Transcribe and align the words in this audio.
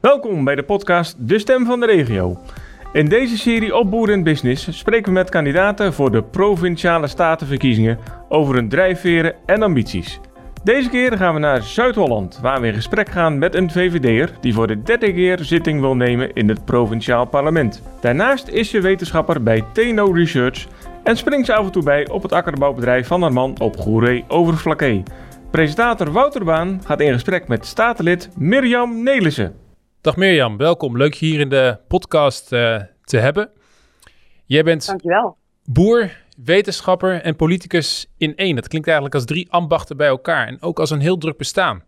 Welkom 0.00 0.44
bij 0.44 0.54
de 0.54 0.62
podcast 0.62 1.16
De 1.18 1.38
Stem 1.38 1.64
van 1.64 1.80
de 1.80 1.86
Regio. 1.86 2.38
In 2.92 3.08
deze 3.08 3.38
serie 3.38 3.76
op 3.76 3.90
Boeren 3.90 4.22
Business 4.22 4.78
spreken 4.78 5.04
we 5.04 5.18
met 5.18 5.30
kandidaten 5.30 5.92
voor 5.92 6.10
de 6.10 6.22
Provinciale 6.22 7.06
Statenverkiezingen 7.06 7.98
over 8.28 8.54
hun 8.54 8.68
drijfveren 8.68 9.34
en 9.46 9.62
ambities. 9.62 10.20
Deze 10.64 10.88
keer 10.88 11.16
gaan 11.16 11.34
we 11.34 11.40
naar 11.40 11.62
Zuid-Holland, 11.62 12.38
waar 12.42 12.60
we 12.60 12.66
in 12.66 12.74
gesprek 12.74 13.08
gaan 13.08 13.38
met 13.38 13.54
een 13.54 13.70
VVD'er 13.70 14.32
die 14.40 14.54
voor 14.54 14.66
de 14.66 14.82
derde 14.82 15.12
keer 15.12 15.38
zitting 15.38 15.80
wil 15.80 15.96
nemen 15.96 16.32
in 16.32 16.48
het 16.48 16.64
Provinciaal 16.64 17.26
Parlement. 17.26 17.82
Daarnaast 18.00 18.48
is 18.48 18.70
ze 18.70 18.80
wetenschapper 18.80 19.42
bij 19.42 19.64
TNO 19.72 20.12
Research 20.12 20.66
en 21.04 21.16
springt 21.16 21.46
ze 21.46 21.54
af 21.54 21.64
en 21.64 21.72
toe 21.72 21.82
bij 21.82 22.08
op 22.08 22.22
het 22.22 22.32
akkerbouwbedrijf 22.32 23.06
van 23.06 23.22
haar 23.22 23.32
man 23.32 23.60
op 23.60 23.76
Goeree 23.76 24.24
Overflakkee. 24.28 25.02
Presentator 25.50 26.12
Wouter 26.12 26.44
Baan 26.44 26.80
gaat 26.84 27.00
in 27.00 27.12
gesprek 27.12 27.48
met 27.48 27.66
statenlid 27.66 28.30
Mirjam 28.36 29.02
Nelissen. 29.02 29.68
Dag 30.02 30.16
Mirjam, 30.16 30.56
welkom. 30.56 30.96
Leuk 30.96 31.14
je 31.14 31.26
hier 31.26 31.40
in 31.40 31.48
de 31.48 31.76
podcast 31.88 32.52
uh, 32.52 32.80
te 33.04 33.18
hebben. 33.18 33.50
Jij 34.44 34.62
bent 34.62 34.86
Dankjewel. 34.86 35.36
boer, 35.64 36.10
wetenschapper 36.44 37.22
en 37.22 37.36
politicus 37.36 38.12
in 38.18 38.36
één. 38.36 38.54
Dat 38.54 38.68
klinkt 38.68 38.86
eigenlijk 38.86 39.16
als 39.16 39.24
drie 39.24 39.52
ambachten 39.52 39.96
bij 39.96 40.06
elkaar 40.06 40.46
en 40.46 40.62
ook 40.62 40.78
als 40.78 40.90
een 40.90 41.00
heel 41.00 41.18
druk 41.18 41.36
bestaan. 41.36 41.82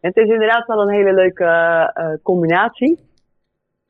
Het 0.00 0.16
is 0.16 0.28
inderdaad 0.28 0.66
wel 0.66 0.80
een 0.82 0.94
hele 0.94 1.14
leuke 1.14 1.44
uh, 1.44 2.08
combinatie. 2.22 2.98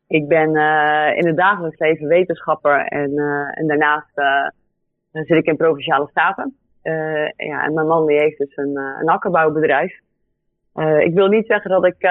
Ik 0.06 0.28
ben 0.28 0.54
uh, 0.56 1.16
in 1.16 1.26
het 1.26 1.36
dagelijks 1.36 1.78
leven 1.78 2.06
wetenschapper 2.06 2.86
en, 2.86 3.18
en 3.54 3.66
daarnaast 3.66 4.12
zit 5.12 5.36
ik 5.36 5.46
in 5.46 5.56
Provinciale 5.56 6.08
Staten. 6.10 6.56
ja, 7.36 7.64
en 7.64 7.74
mijn 7.74 7.86
man 7.86 8.06
die 8.06 8.18
heeft 8.18 8.38
dus 8.38 8.56
een, 8.56 8.76
een 8.76 9.08
akkerbouwbedrijf. 9.08 10.04
Uh, 10.76 11.00
ik 11.00 11.14
wil 11.14 11.26
niet 11.26 11.46
zeggen 11.46 11.70
dat 11.70 11.86
ik, 11.86 11.96
uh, 11.98 12.10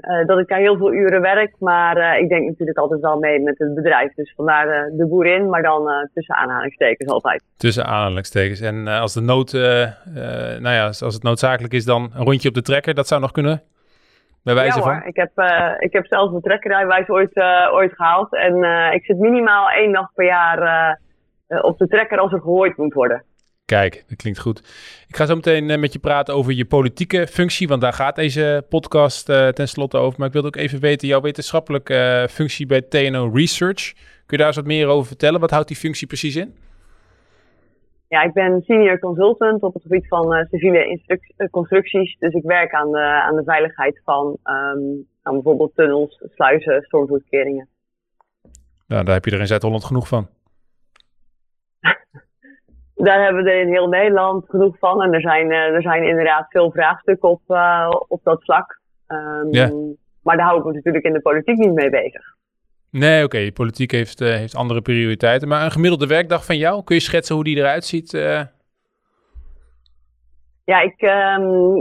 uh, 0.00 0.26
dat 0.26 0.38
ik 0.38 0.48
daar 0.48 0.58
heel 0.58 0.76
veel 0.76 0.92
uren 0.92 1.20
werk, 1.20 1.54
maar 1.58 2.18
ik 2.18 2.28
denk 2.28 2.48
natuurlijk 2.48 2.78
altijd 2.78 3.00
wel 3.00 3.18
mee 3.18 3.40
met 3.40 3.58
het 3.58 3.74
bedrijf. 3.74 4.14
Dus 4.14 4.32
vandaar 4.36 4.90
de 4.92 5.06
boerin, 5.06 5.48
maar 5.48 5.62
dan 5.62 6.08
tussen 6.14 6.34
aanhalingstekens 6.34 7.10
altijd. 7.10 7.42
Tussen 7.56 7.86
aanhalingstekens. 7.86 8.60
En 8.60 8.86
als 8.88 9.14
de 9.14 9.20
nood, 9.20 9.52
nou 9.52 10.70
ja, 10.70 10.86
als 10.86 11.00
het 11.14 11.22
noodzakelijk 11.22 11.74
is, 11.74 11.84
dan 11.84 12.10
een 12.14 12.24
rondje 12.24 12.48
op 12.48 12.54
de 12.54 12.62
trekker, 12.62 12.94
dat 12.94 13.08
zou 13.08 13.20
nog 13.20 13.30
kunnen? 13.30 13.62
Bij 14.44 14.54
wijze 14.54 14.78
ja, 14.78 14.84
van? 14.84 15.02
Ik, 15.04 15.16
heb, 15.16 15.30
ik 15.78 15.92
heb 15.92 16.06
zelfs 16.06 16.32
mijn 16.32 17.10
ooit, 17.10 17.36
ooit 17.72 17.94
gehaald. 17.94 18.34
En 18.34 18.54
ik 18.92 19.04
zit 19.04 19.18
minimaal 19.18 19.70
één 19.70 19.92
dag 19.92 20.12
per 20.14 20.24
jaar 20.24 20.98
op 21.48 21.78
de 21.78 21.86
trekker 21.86 22.18
als 22.18 22.32
er 22.32 22.40
gehooid 22.40 22.76
moet 22.76 22.94
worden. 22.94 23.22
Kijk, 23.78 24.04
dat 24.08 24.16
klinkt 24.16 24.38
goed. 24.38 24.58
Ik 25.08 25.16
ga 25.16 25.26
zo 25.26 25.34
meteen 25.34 25.68
uh, 25.68 25.78
met 25.78 25.92
je 25.92 25.98
praten 25.98 26.34
over 26.34 26.52
je 26.52 26.64
politieke 26.64 27.26
functie, 27.26 27.68
want 27.68 27.80
daar 27.80 27.92
gaat 27.92 28.16
deze 28.16 28.64
podcast 28.68 29.28
uh, 29.28 29.48
tenslotte 29.48 29.96
over. 29.98 30.18
Maar 30.18 30.26
ik 30.26 30.32
wilde 30.32 30.48
ook 30.48 30.56
even 30.56 30.80
weten, 30.80 31.08
jouw 31.08 31.20
wetenschappelijke 31.20 31.94
uh, 31.94 32.28
functie 32.28 32.66
bij 32.66 32.82
TNO 32.82 33.30
Research. 33.34 33.92
Kun 33.92 34.26
je 34.26 34.36
daar 34.36 34.46
eens 34.46 34.56
wat 34.56 34.66
meer 34.66 34.86
over 34.86 35.06
vertellen? 35.06 35.40
Wat 35.40 35.50
houdt 35.50 35.68
die 35.68 35.76
functie 35.76 36.06
precies 36.06 36.36
in? 36.36 36.54
Ja, 38.08 38.22
ik 38.22 38.32
ben 38.32 38.62
senior 38.62 38.98
consultant 38.98 39.62
op 39.62 39.74
het 39.74 39.82
gebied 39.82 40.08
van 40.08 40.46
civiele 40.50 41.00
constructies. 41.50 42.16
Dus 42.18 42.32
ik 42.32 42.42
werk 42.42 42.72
aan 42.72 42.90
de, 42.90 43.00
aan 43.00 43.36
de 43.36 43.44
veiligheid 43.44 44.00
van 44.04 44.26
um, 44.44 45.06
aan 45.22 45.34
bijvoorbeeld 45.34 45.74
tunnels, 45.74 46.22
sluizen, 46.34 46.82
stormvloedkeringen. 46.82 47.68
Nou, 48.86 49.04
daar 49.04 49.14
heb 49.14 49.24
je 49.24 49.30
er 49.30 49.40
in 49.40 49.46
Zuid-Holland 49.46 49.84
genoeg 49.84 50.08
van 50.08 50.28
daar 53.04 53.22
hebben 53.24 53.44
we 53.44 53.50
er 53.50 53.60
in 53.60 53.68
heel 53.68 53.88
Nederland 53.88 54.44
genoeg 54.48 54.78
van. 54.78 55.02
En 55.02 55.12
er 55.12 55.20
zijn, 55.20 55.50
uh, 55.50 55.56
er 55.56 55.82
zijn 55.82 56.02
inderdaad 56.02 56.46
veel 56.48 56.70
vraagstukken 56.70 57.28
op, 57.28 57.40
uh, 57.48 57.90
op 58.08 58.20
dat 58.22 58.44
vlak. 58.44 58.80
Um, 59.08 59.48
yeah. 59.50 59.70
Maar 60.22 60.36
daar 60.36 60.46
hou 60.46 60.58
ik 60.58 60.64
me 60.64 60.72
natuurlijk 60.72 61.04
in 61.04 61.12
de 61.12 61.20
politiek 61.20 61.56
niet 61.56 61.72
mee 61.72 61.90
bezig. 61.90 62.22
Nee, 62.90 63.24
oké. 63.24 63.36
Okay. 63.36 63.52
Politiek 63.52 63.90
heeft, 63.90 64.20
uh, 64.20 64.28
heeft 64.28 64.56
andere 64.56 64.80
prioriteiten. 64.80 65.48
Maar 65.48 65.64
een 65.64 65.70
gemiddelde 65.70 66.06
werkdag 66.06 66.44
van 66.44 66.56
jou, 66.56 66.84
kun 66.84 66.94
je 66.94 67.02
schetsen 67.02 67.34
hoe 67.34 67.44
die 67.44 67.56
eruit 67.56 67.84
ziet? 67.84 68.10
Ja, 70.64 70.80
ik, 70.80 71.02
um, 71.02 71.76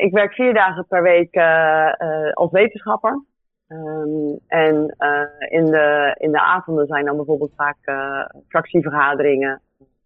ik 0.00 0.12
werk 0.12 0.32
vier 0.32 0.54
dagen 0.54 0.86
per 0.88 1.02
week 1.02 1.36
als 2.34 2.50
wetenschapper. 2.50 3.24
Um, 3.68 4.38
en 4.46 4.96
in, 5.48 5.64
de, 5.64 6.14
in 6.18 6.32
de 6.32 6.40
avonden 6.40 6.86
zijn 6.86 7.04
dan 7.04 7.16
bijvoorbeeld 7.16 7.52
vaak 7.56 7.76
fractievergaderingen 8.48 9.60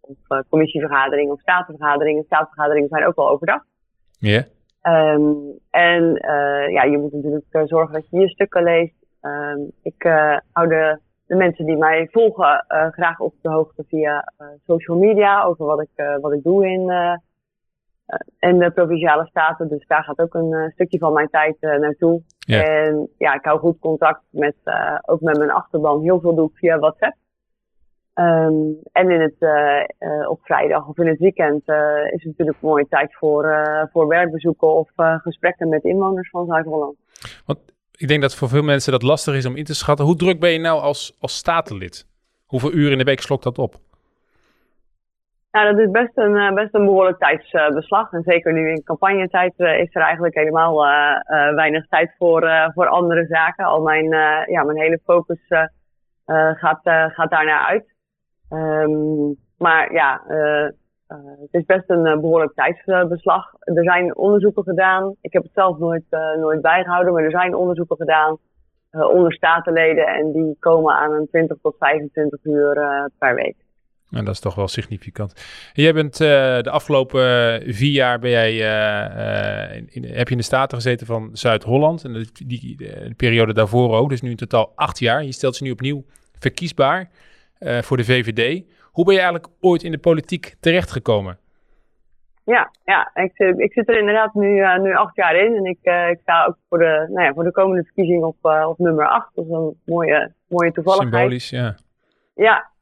of 0.07 0.37
uh, 0.37 0.43
commissievergaderingen 0.49 1.33
of 1.33 1.39
statenvergaderingen. 1.39 2.23
Statenvergaderingen 2.23 2.89
zijn 2.89 3.05
ook 3.05 3.15
wel 3.15 3.29
overdag. 3.29 3.61
Ja. 4.19 4.29
Yeah. 4.29 4.43
Um, 5.13 5.59
en 5.69 6.03
uh, 6.03 6.71
ja, 6.71 6.83
je 6.83 6.97
moet 6.97 7.13
natuurlijk 7.13 7.45
uh, 7.51 7.61
zorgen 7.65 7.93
dat 7.93 8.09
je 8.09 8.19
je 8.19 8.29
stukken 8.29 8.63
leest. 8.63 8.95
Um, 9.21 9.71
ik 9.81 10.03
hou 10.51 10.67
de, 10.67 10.99
de, 11.25 11.35
mensen 11.35 11.65
die 11.65 11.77
mij 11.77 12.07
volgen 12.11 12.65
graag 12.91 13.19
op 13.19 13.33
de 13.41 13.49
hoogte 13.49 13.83
via 13.87 14.33
social 14.65 14.97
media 14.97 15.43
over 15.43 15.65
wat 15.65 15.81
ik, 15.81 16.19
wat 16.21 16.33
ik 16.33 16.43
doe 16.43 16.67
in, 16.67 16.91
in 18.39 18.59
de 18.59 18.71
provinciale 18.71 19.25
staten. 19.25 19.67
Dus 19.67 19.87
daar 19.87 20.03
gaat 20.03 20.19
ook 20.19 20.33
een 20.33 20.71
stukje 20.73 20.97
van 20.97 21.13
mijn 21.13 21.29
tijd 21.29 21.55
naartoe. 21.59 22.21
Yeah. 22.39 22.85
En 22.85 23.09
ja, 23.17 23.33
ik 23.33 23.45
hou 23.45 23.59
goed 23.59 23.79
contact 23.79 24.21
met, 24.29 24.55
ook 25.05 25.21
met 25.21 25.37
mijn 25.37 25.51
achterban. 25.51 26.01
Heel 26.01 26.19
veel 26.19 26.35
doe 26.35 26.49
ik 26.49 26.57
via 26.57 26.79
WhatsApp. 26.79 27.15
Um, 28.19 28.77
en 28.91 29.09
in 29.09 29.21
het, 29.21 29.35
uh, 29.39 29.83
uh, 29.99 30.29
op 30.29 30.39
vrijdag 30.43 30.87
of 30.87 30.97
in 30.97 31.07
het 31.07 31.19
weekend 31.19 31.67
uh, 31.67 32.05
is 32.05 32.23
het 32.23 32.25
natuurlijk 32.25 32.57
een 32.61 32.69
mooie 32.69 32.87
tijd 32.89 33.15
voor, 33.15 33.45
voor 33.91 34.07
werkbezoeken 34.07 34.73
of 34.73 34.89
gesprekken 34.95 35.69
met 35.69 35.83
inwoners 35.83 36.29
van 36.29 36.45
Zuid-Holland. 36.45 36.95
Want 37.45 37.59
ik 37.91 38.07
denk 38.07 38.21
dat 38.21 38.35
voor 38.35 38.49
veel 38.49 38.61
mensen 38.63 38.91
dat 38.91 39.01
lastig 39.01 39.35
is 39.35 39.45
om 39.45 39.55
in 39.55 39.63
te 39.63 39.75
schatten. 39.75 40.05
Hoe 40.05 40.15
druk 40.15 40.39
ben 40.39 40.49
je 40.49 40.59
nou 40.59 40.81
als, 40.81 41.17
als 41.19 41.35
statenlid? 41.35 42.07
Hoeveel 42.45 42.73
uren 42.73 42.91
in 42.91 42.97
de 42.97 43.03
week 43.03 43.21
slokt 43.21 43.43
dat 43.43 43.57
op? 43.57 43.75
Nou, 45.51 45.75
dat 45.75 45.79
is 45.85 45.91
best 45.91 46.11
een, 46.15 46.53
best 46.53 46.73
een 46.73 46.85
behoorlijk 46.85 47.17
tijdsbeslag. 47.17 48.11
En 48.11 48.23
zeker 48.25 48.53
nu 48.53 48.69
in 48.69 48.83
campagnetijd 48.83 49.53
is 49.57 49.95
er 49.95 50.01
eigenlijk 50.01 50.35
helemaal 50.35 50.81
weinig 51.55 51.87
tijd 51.87 52.11
voor, 52.17 52.71
voor 52.73 52.87
andere 52.87 53.25
zaken. 53.25 53.65
Al 53.65 53.81
mijn, 53.81 54.09
ja, 54.49 54.63
mijn 54.63 54.79
hele 54.79 54.99
focus 55.03 55.39
gaat, 56.55 56.81
gaat 57.13 57.29
daarnaar 57.29 57.65
uit. 57.67 57.95
Um, 58.49 59.37
maar 59.57 59.93
ja, 59.93 60.21
uh, 60.29 60.37
uh, 60.37 61.17
het 61.39 61.49
is 61.51 61.65
best 61.65 61.83
een 61.89 62.05
uh, 62.05 62.19
behoorlijk 62.19 62.53
tijdsbeslag. 62.53 63.53
Er 63.59 63.83
zijn 63.83 64.15
onderzoeken 64.15 64.63
gedaan. 64.63 65.15
Ik 65.21 65.33
heb 65.33 65.43
het 65.43 65.51
zelf 65.53 65.77
nooit, 65.77 66.03
nooit 66.39 66.61
bijgehouden, 66.61 67.13
maar 67.13 67.23
er 67.23 67.31
zijn 67.31 67.55
onderzoeken 67.55 67.97
gedaan 67.97 68.37
onder 68.91 69.33
statenleden 69.33 70.07
en 70.07 70.31
die 70.31 70.55
komen 70.59 70.93
aan 70.93 71.11
een 71.11 71.27
20 71.29 71.57
tot 71.61 71.75
25 71.79 72.45
uur 72.45 72.73
per 73.17 73.35
week. 73.35 73.55
En 74.11 74.25
dat 74.25 74.33
is 74.33 74.39
toch 74.39 74.55
wel 74.55 74.67
significant. 74.67 75.33
Jij 75.73 75.93
bent 75.93 76.17
de 76.17 76.69
afgelopen 76.69 77.21
vier 77.73 77.91
jaar 77.91 78.19
ben 78.19 78.29
jij, 78.29 78.53
in, 79.75 79.87
in, 79.89 80.03
heb 80.03 80.27
je 80.27 80.31
in 80.31 80.37
de 80.37 80.43
Staten 80.43 80.77
gezeten 80.77 81.07
van 81.07 81.29
Zuid-Holland. 81.33 82.03
En 82.03 82.13
de, 82.13 82.27
die, 82.45 82.77
de 82.77 83.13
periode 83.17 83.53
daarvoor 83.53 83.97
ook. 83.97 84.09
Dus 84.09 84.21
nu 84.21 84.29
in 84.29 84.35
totaal 84.35 84.71
acht 84.75 84.99
jaar. 84.99 85.23
Je 85.23 85.31
stelt 85.31 85.55
ze 85.55 85.63
nu 85.63 85.71
opnieuw 85.71 86.05
verkiesbaar. 86.39 87.09
Uh, 87.59 87.81
voor 87.81 87.97
de 87.97 88.03
VVD. 88.03 88.65
Hoe 88.91 89.05
ben 89.05 89.13
je 89.13 89.19
eigenlijk 89.19 89.53
ooit 89.61 89.83
in 89.83 89.91
de 89.91 89.97
politiek 89.97 90.55
terechtgekomen? 90.59 91.37
Ja, 92.43 92.71
ja 92.83 93.11
ik, 93.13 93.37
ik 93.37 93.73
zit 93.73 93.89
er 93.89 93.99
inderdaad 93.99 94.33
nu, 94.33 94.57
uh, 94.57 94.79
nu 94.79 94.95
acht 94.95 95.15
jaar 95.15 95.35
in. 95.35 95.55
En 95.55 95.65
ik, 95.65 95.79
uh, 95.83 96.09
ik 96.09 96.19
sta 96.21 96.45
ook 96.45 96.57
voor 96.69 96.77
de, 96.77 97.07
nou 97.09 97.25
ja, 97.25 97.33
voor 97.33 97.43
de 97.43 97.51
komende 97.51 97.83
verkiezing 97.83 98.23
op, 98.23 98.37
op 98.41 98.77
nummer 98.77 99.07
acht. 99.07 99.35
Dat 99.35 99.45
is 99.45 99.51
een 99.51 99.79
mooie, 99.85 100.33
mooie 100.47 100.71
toevalligheid. 100.71 101.13
Symbolisch, 101.13 101.49
ja. 101.49 101.75
Ja. 102.35 102.75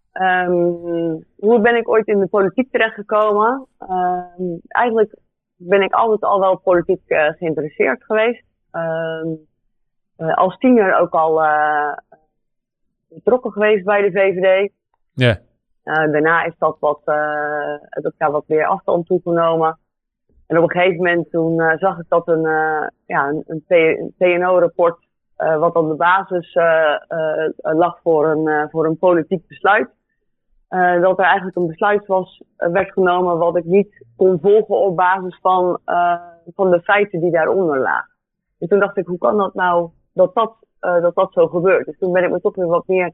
Um, 0.48 1.26
hoe 1.36 1.60
ben 1.62 1.76
ik 1.76 1.90
ooit 1.90 2.08
in 2.08 2.20
de 2.20 2.28
politiek 2.28 2.72
terechtgekomen? 2.72 3.68
Um, 3.80 4.60
eigenlijk 4.68 5.16
ben 5.56 5.82
ik 5.82 5.94
altijd 5.94 6.22
al 6.22 6.40
wel 6.40 6.58
politiek 6.58 7.02
geïnteresseerd 7.08 8.04
geweest. 8.04 8.44
Um, 8.72 9.38
als 10.18 10.58
tiener 10.58 10.98
ook 11.00 11.14
al 11.14 11.44
betrokken 13.16 13.52
geweest 13.52 13.86
bij 13.86 14.02
de 14.02 14.12
VVD. 14.12 14.72
Ja. 15.14 15.40
Uh, 15.84 16.12
daarna 16.12 16.44
is 16.44 16.56
dat 16.58 16.78
wat, 16.80 17.02
dat 17.90 18.14
daar 18.18 18.32
wat 18.32 18.48
meer 18.48 18.66
afstand 18.66 19.06
toegenomen. 19.08 19.78
En 20.48 20.58
op 20.58 20.64
een 20.64 20.70
gegeven 20.70 20.96
moment 20.96 21.32
toen 21.32 21.62
uh, 21.62 21.78
zag 21.78 22.00
ik 22.00 22.06
dat 22.08 22.28
een, 22.28 22.42
ja, 23.06 23.28
een, 23.28 23.44
een 23.68 24.14
TNO-rapport, 24.18 24.98
wat 25.36 25.76
aan 25.76 25.90
de 25.90 25.96
basis 25.96 26.54
lag 27.56 28.00
voor 28.04 28.28
een, 28.28 28.70
voor 28.70 28.86
een 28.86 28.98
politiek 28.98 29.48
besluit. 29.48 29.90
dat 31.02 31.20
er 31.20 31.26
eigenlijk 31.26 31.56
een 31.56 31.68
besluit 31.68 32.06
was, 32.06 32.44
werd 32.58 32.92
genomen 32.92 33.38
wat 33.38 33.58
ik 33.58 33.66
niet 33.66 34.06
kon 34.16 34.40
volgen 34.42 34.78
op 34.78 34.96
basis 34.96 35.40
van, 35.42 35.80
van 36.56 36.72
de 36.72 36.82
feiten 36.82 37.20
die 37.20 37.32
daaronder 37.32 37.80
lagen. 37.80 38.16
En 38.60 38.68
toen 38.68 38.80
dacht 38.80 38.98
ik, 38.98 39.06
hoe 39.06 39.18
kan 39.18 39.38
dat 39.38 39.54
nou 39.54 39.90
dat 40.14 40.34
dat 40.34 40.65
uh, 40.86 41.02
dat 41.02 41.16
dat 41.16 41.34
zo 41.34 41.48
gebeurt. 41.48 41.86
Dus 41.86 41.98
toen 41.98 42.12
ben 42.12 42.24
ik 42.24 42.32
me 42.32 42.42
toch 42.42 42.56
weer 42.56 42.68
wat 42.68 42.88
meer 42.88 43.12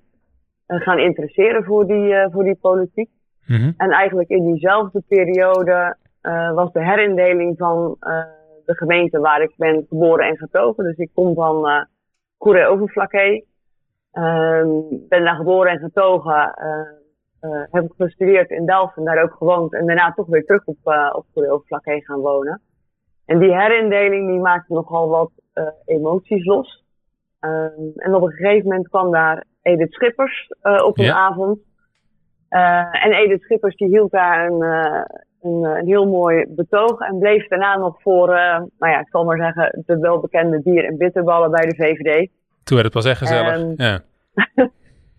uh, 0.68 0.82
gaan 0.82 1.00
interesseren 1.00 1.64
voor 1.64 1.88
die, 1.88 2.08
uh, 2.08 2.26
voor 2.32 2.44
die 2.44 2.58
politiek. 2.62 3.10
Mm 3.46 3.58
-hmm. 3.58 3.74
En 3.78 3.92
eigenlijk 3.92 4.30
in 4.30 4.46
diezelfde 4.46 5.04
periode 5.08 5.96
was 6.54 6.72
de 6.72 6.84
herindeling 6.84 7.58
van 7.58 7.98
de 8.66 8.76
gemeente 8.76 9.20
waar 9.20 9.42
ik 9.42 9.54
ben 9.58 9.86
geboren 9.90 10.28
en 10.28 10.38
getogen. 10.38 10.84
Dus 10.84 10.98
ik 10.98 11.10
kom 11.14 11.34
van 11.34 11.68
uh, 11.70 11.84
Goeree 12.38 12.66
Overflakkee. 12.66 13.50
Uh, 14.14 14.66
ben 15.10 15.24
daar 15.24 15.36
geboren 15.36 15.72
en 15.72 15.80
getogen. 15.80 16.56
Uh, 17.42 17.64
heb 17.72 17.84
ik 17.84 17.92
gestudeerd 17.98 18.50
in 18.50 18.66
Delft 18.66 18.98
en 18.98 19.04
daar 19.04 19.24
ook 19.24 19.34
gewoond. 19.34 19.74
En 19.74 19.86
daarna 19.86 20.14
toch 20.14 20.28
weer 20.28 20.46
terug 20.46 20.66
op, 20.66 20.78
op 21.14 21.26
Goeree 21.34 21.52
Overflakkee 21.52 22.06
gaan 22.06 22.20
wonen. 22.20 22.62
En 23.26 23.40
die 23.40 23.56
herindeling 23.56 24.28
die 24.28 24.40
maakte 24.40 24.74
nogal 24.74 25.10
wat 25.10 25.32
emoties 25.86 26.46
los. 26.46 26.84
Ehm, 27.42 27.82
en 27.96 28.16
op 28.16 28.22
een 28.22 28.32
gegeven 28.32 28.68
moment 28.68 28.90
kwam 28.90 29.12
daar 29.12 29.44
Edith 29.62 29.94
Schippers 29.94 30.48
op 30.84 30.98
een 30.98 31.12
avond. 31.12 31.60
en 32.50 33.12
Edith 33.12 33.42
Schippers 33.42 33.76
die 33.76 33.88
hield 33.88 34.12
daar 34.12 34.46
een, 34.46 34.62
een, 35.42 35.64
een, 35.64 35.86
heel 35.86 36.08
mooi 36.08 36.46
betoog 36.48 37.00
en 37.00 37.20
bleef 37.20 37.48
daarna 37.48 37.78
nog 37.78 38.02
voor, 38.02 38.28
nou 38.28 38.70
ja, 38.92 39.00
ik 39.00 39.10
zal 39.10 39.24
maar 39.24 39.38
zeggen, 39.38 39.84
de 39.86 39.98
welbekende 39.98 40.62
bier- 40.62 40.86
en 40.86 40.98
bitterballen 40.98 41.52
bij 41.52 41.66
de 41.66 41.76
VVD. 41.76 42.30
Toen 42.64 42.78
werd 42.78 42.94
het 42.94 43.04
pas 43.04 43.06
echt 43.06 43.18
gezellig. 43.18 43.74
ja. 43.76 44.00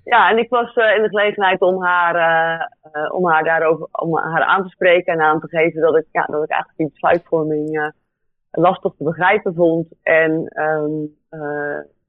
ja, 0.05 0.31
en 0.31 0.39
ik 0.39 0.49
was 0.49 0.77
uh, 0.77 0.97
in 0.97 1.03
de 1.03 1.09
gelegenheid 1.09 1.61
om 1.61 1.83
haar, 1.83 2.15
uh, 2.15 2.67
uh, 2.93 3.15
om 3.15 3.29
haar 3.29 3.45
daarover 3.45 3.87
om 3.93 4.19
haar 4.19 4.43
aan 4.43 4.63
te 4.63 4.69
spreken 4.69 5.13
en 5.13 5.21
aan 5.21 5.41
te 5.41 5.49
geven 5.49 5.81
dat 5.81 5.97
ik, 5.97 6.07
ja, 6.11 6.25
dat 6.25 6.43
ik 6.43 6.51
eigenlijk 6.51 6.79
die 6.79 6.89
besluitvorming 6.89 7.93
lastig 8.51 8.93
te 8.97 9.05
begrijpen 9.05 9.55
vond. 9.55 9.89
En 10.03 10.31
um, 10.63 11.17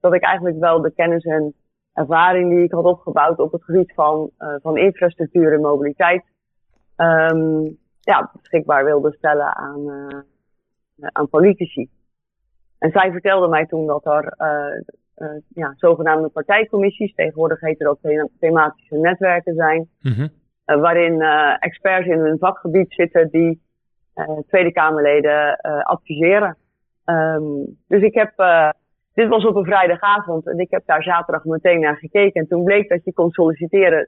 dat 0.04 0.14
ik 0.14 0.24
eigenlijk 0.24 0.60
wel 0.60 0.82
de 0.82 0.94
kennis 0.94 1.24
en 1.24 1.54
ervaring 1.94 2.50
die 2.50 2.64
ik 2.64 2.72
had 2.72 2.84
opgebouwd 2.84 3.40
op 3.40 3.52
het 3.52 3.64
gebied 3.64 3.94
van, 3.94 4.30
van 4.62 4.78
infrastructuur 4.78 5.54
en 5.54 5.62
mobiliteit, 5.62 6.24
um, 6.98 7.78
ja, 8.00 8.32
beschikbaar 8.42 8.84
wilde 8.86 9.14
stellen 9.18 9.56
aan, 9.56 10.14
aan 11.02 11.30
politici. 11.30 11.90
En 12.80 12.92
zij 12.92 13.12
vertelde 13.12 13.48
mij 13.48 13.66
toen 13.66 13.88
dat 13.88 14.06
er 14.06 14.36
uh, 14.38 15.30
ja, 15.48 15.74
zogenaamde 15.76 16.30
partijcommissies, 16.30 17.16
tegenwoordig 17.16 17.60
heten 17.60 17.86
dat 17.86 18.30
thematische 18.40 18.98
netwerken 18.98 19.56
zijn, 19.56 19.90
mm 20.02 20.12
-hmm. 20.12 20.30
uh, 20.66 20.82
waarin 20.82 21.22
experts 21.60 22.08
in 22.08 22.20
hun 22.20 22.38
vakgebied 22.38 22.94
zitten 22.94 23.30
die 23.32 23.62
Tweede 24.48 24.72
Kamerleden 24.72 25.58
adviseren. 25.84 26.58
Um, 27.06 27.78
dus 27.88 28.02
ik 28.02 28.14
heb, 28.14 28.34
dit 29.14 29.28
was 29.28 29.46
op 29.46 29.56
een 29.56 29.66
vrijdagavond 29.66 30.48
en 30.48 30.60
ik 30.60 30.72
heb 30.72 30.84
daar 30.86 31.04
zaterdag 31.04 31.44
meteen 31.44 31.80
naar 31.80 31.98
gekeken 31.98 32.42
en 32.42 32.48
toen 32.48 32.64
bleek 32.64 32.90
dat 32.90 33.04
je 33.04 33.14
kon 33.14 33.32
solliciteren 33.32 34.08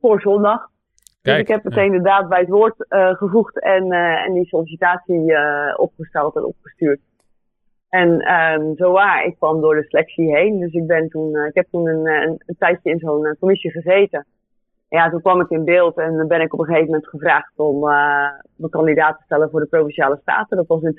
voor 0.00 0.20
zondag. 0.20 0.60
Dus 0.60 1.32
Kijk, 1.32 1.46
dus 1.46 1.56
ik 1.56 1.62
heb 1.62 1.64
meteen 1.64 1.92
ja. 1.92 1.98
de 1.98 2.04
daad 2.04 2.28
bij 2.28 2.40
het 2.40 2.48
woord 2.48 2.74
gevoegd 2.88 3.60
en, 3.60 3.92
en 3.92 4.32
die 4.32 4.46
sollicitatie 4.46 5.34
opgesteld 5.76 6.36
en 6.36 6.44
opgestuurd. 6.44 7.00
En 7.88 8.32
um, 8.32 8.76
zo 8.76 8.92
waar, 8.92 9.24
ik 9.24 9.36
kwam 9.36 9.60
door 9.60 9.74
de 9.74 9.84
selectie 9.88 10.36
heen. 10.36 10.60
Dus 10.60 10.72
ik 10.72 10.86
ben 10.86 11.08
toen, 11.08 11.36
ik 11.36 11.54
heb 11.54 11.66
toen 11.70 11.88
een, 11.88 12.06
een, 12.06 12.42
een 12.46 12.56
tijdje 12.58 12.90
in 12.90 12.98
zo'n 12.98 13.36
commissie 13.38 13.70
gezeten. 13.70 14.26
Ja, 14.88 15.10
toen 15.10 15.20
kwam 15.20 15.40
ik 15.40 15.50
in 15.50 15.64
beeld 15.64 15.96
en 15.98 16.16
dan 16.16 16.28
ben 16.28 16.40
ik 16.40 16.52
op 16.52 16.58
een 16.58 16.64
gegeven 16.64 16.86
moment 16.86 17.08
gevraagd 17.08 17.52
om 17.56 17.78
me 18.56 18.68
kandidaat 18.70 19.16
te 19.16 19.24
stellen 19.24 19.50
voor 19.50 19.60
de 19.60 19.66
Provinciale 19.66 20.18
Staten. 20.20 20.56
Dat 20.56 20.66
was 20.66 20.82
in 20.82 20.94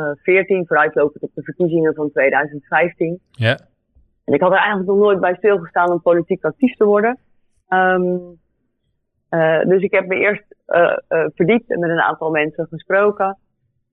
2014, 0.00 0.66
vooruitlopend 0.66 1.22
op 1.22 1.30
de 1.34 1.42
verkiezingen 1.42 1.94
van 1.94 2.10
2015. 2.10 3.20
Ja. 3.30 3.58
En 4.24 4.34
ik 4.34 4.40
had 4.40 4.50
er 4.50 4.58
eigenlijk 4.58 4.88
nog 4.88 4.98
nooit 4.98 5.20
bij 5.20 5.34
stilgestaan 5.34 5.90
om 5.90 6.02
politiek 6.02 6.44
actief 6.44 6.76
te 6.76 6.84
worden. 6.84 7.18
Um, 7.68 8.38
dus 9.68 9.82
ik 9.82 9.92
heb 9.92 10.06
me 10.06 10.14
eerst 10.14 10.44
verdiept 11.34 11.70
en 11.70 11.78
met 11.78 11.90
een 11.90 12.00
aantal 12.00 12.30
mensen 12.30 12.66
gesproken. 12.66 13.38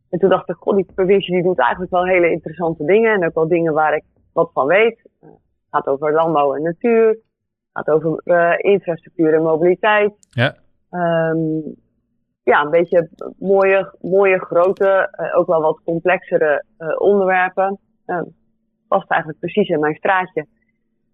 En 0.09 0.19
toen 0.19 0.29
dacht 0.29 0.49
ik, 0.49 0.55
god, 0.55 0.75
die 0.75 0.91
provincie 0.95 1.33
die 1.33 1.43
doet 1.43 1.59
eigenlijk 1.59 1.91
wel 1.91 2.05
hele 2.05 2.31
interessante 2.31 2.85
dingen. 2.85 3.13
En 3.13 3.25
ook 3.25 3.33
wel 3.33 3.47
dingen 3.47 3.73
waar 3.73 3.95
ik 3.95 4.03
wat 4.33 4.49
van 4.53 4.67
weet. 4.67 5.01
Het 5.19 5.39
gaat 5.69 5.87
over 5.87 6.13
landbouw 6.13 6.55
en 6.55 6.61
natuur. 6.61 7.07
Het 7.07 7.19
gaat 7.73 7.89
over 7.89 8.21
infrastructuur 8.59 9.33
en 9.33 9.41
mobiliteit. 9.41 10.13
Ja. 10.29 10.55
Um, 10.91 11.75
ja, 12.47 12.61
een 12.61 12.69
beetje 12.69 13.09
mooie, 13.39 13.93
mooie 14.01 14.39
grote, 14.39 15.15
uh, 15.21 15.37
ook 15.37 15.47
wel 15.47 15.61
wat 15.61 15.81
complexere 15.83 16.63
uh, 16.79 17.01
onderwerpen. 17.01 17.79
Uh, 18.05 18.21
past 18.87 19.09
eigenlijk 19.09 19.39
precies 19.39 19.69
in 19.69 19.79
mijn 19.79 19.95
straatje. 19.95 20.45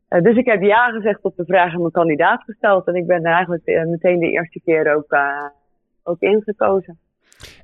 dus 0.07 0.37
ik 0.37 0.45
heb 0.45 0.61
ja 0.61 0.85
gezegd 0.85 1.23
op 1.23 1.35
de 1.35 1.45
vraag 1.45 1.73
en 1.73 1.79
mijn 1.79 1.91
kandidaat 1.91 2.43
gesteld. 2.43 2.87
En 2.87 2.95
ik 2.95 3.07
ben 3.07 3.25
er 3.25 3.33
eigenlijk 3.33 3.65
meteen 3.65 4.19
de 4.19 4.29
eerste 4.29 4.61
keer 4.65 4.95
ook, 4.95 5.15
ook 6.03 6.21
ingekozen. 6.21 6.99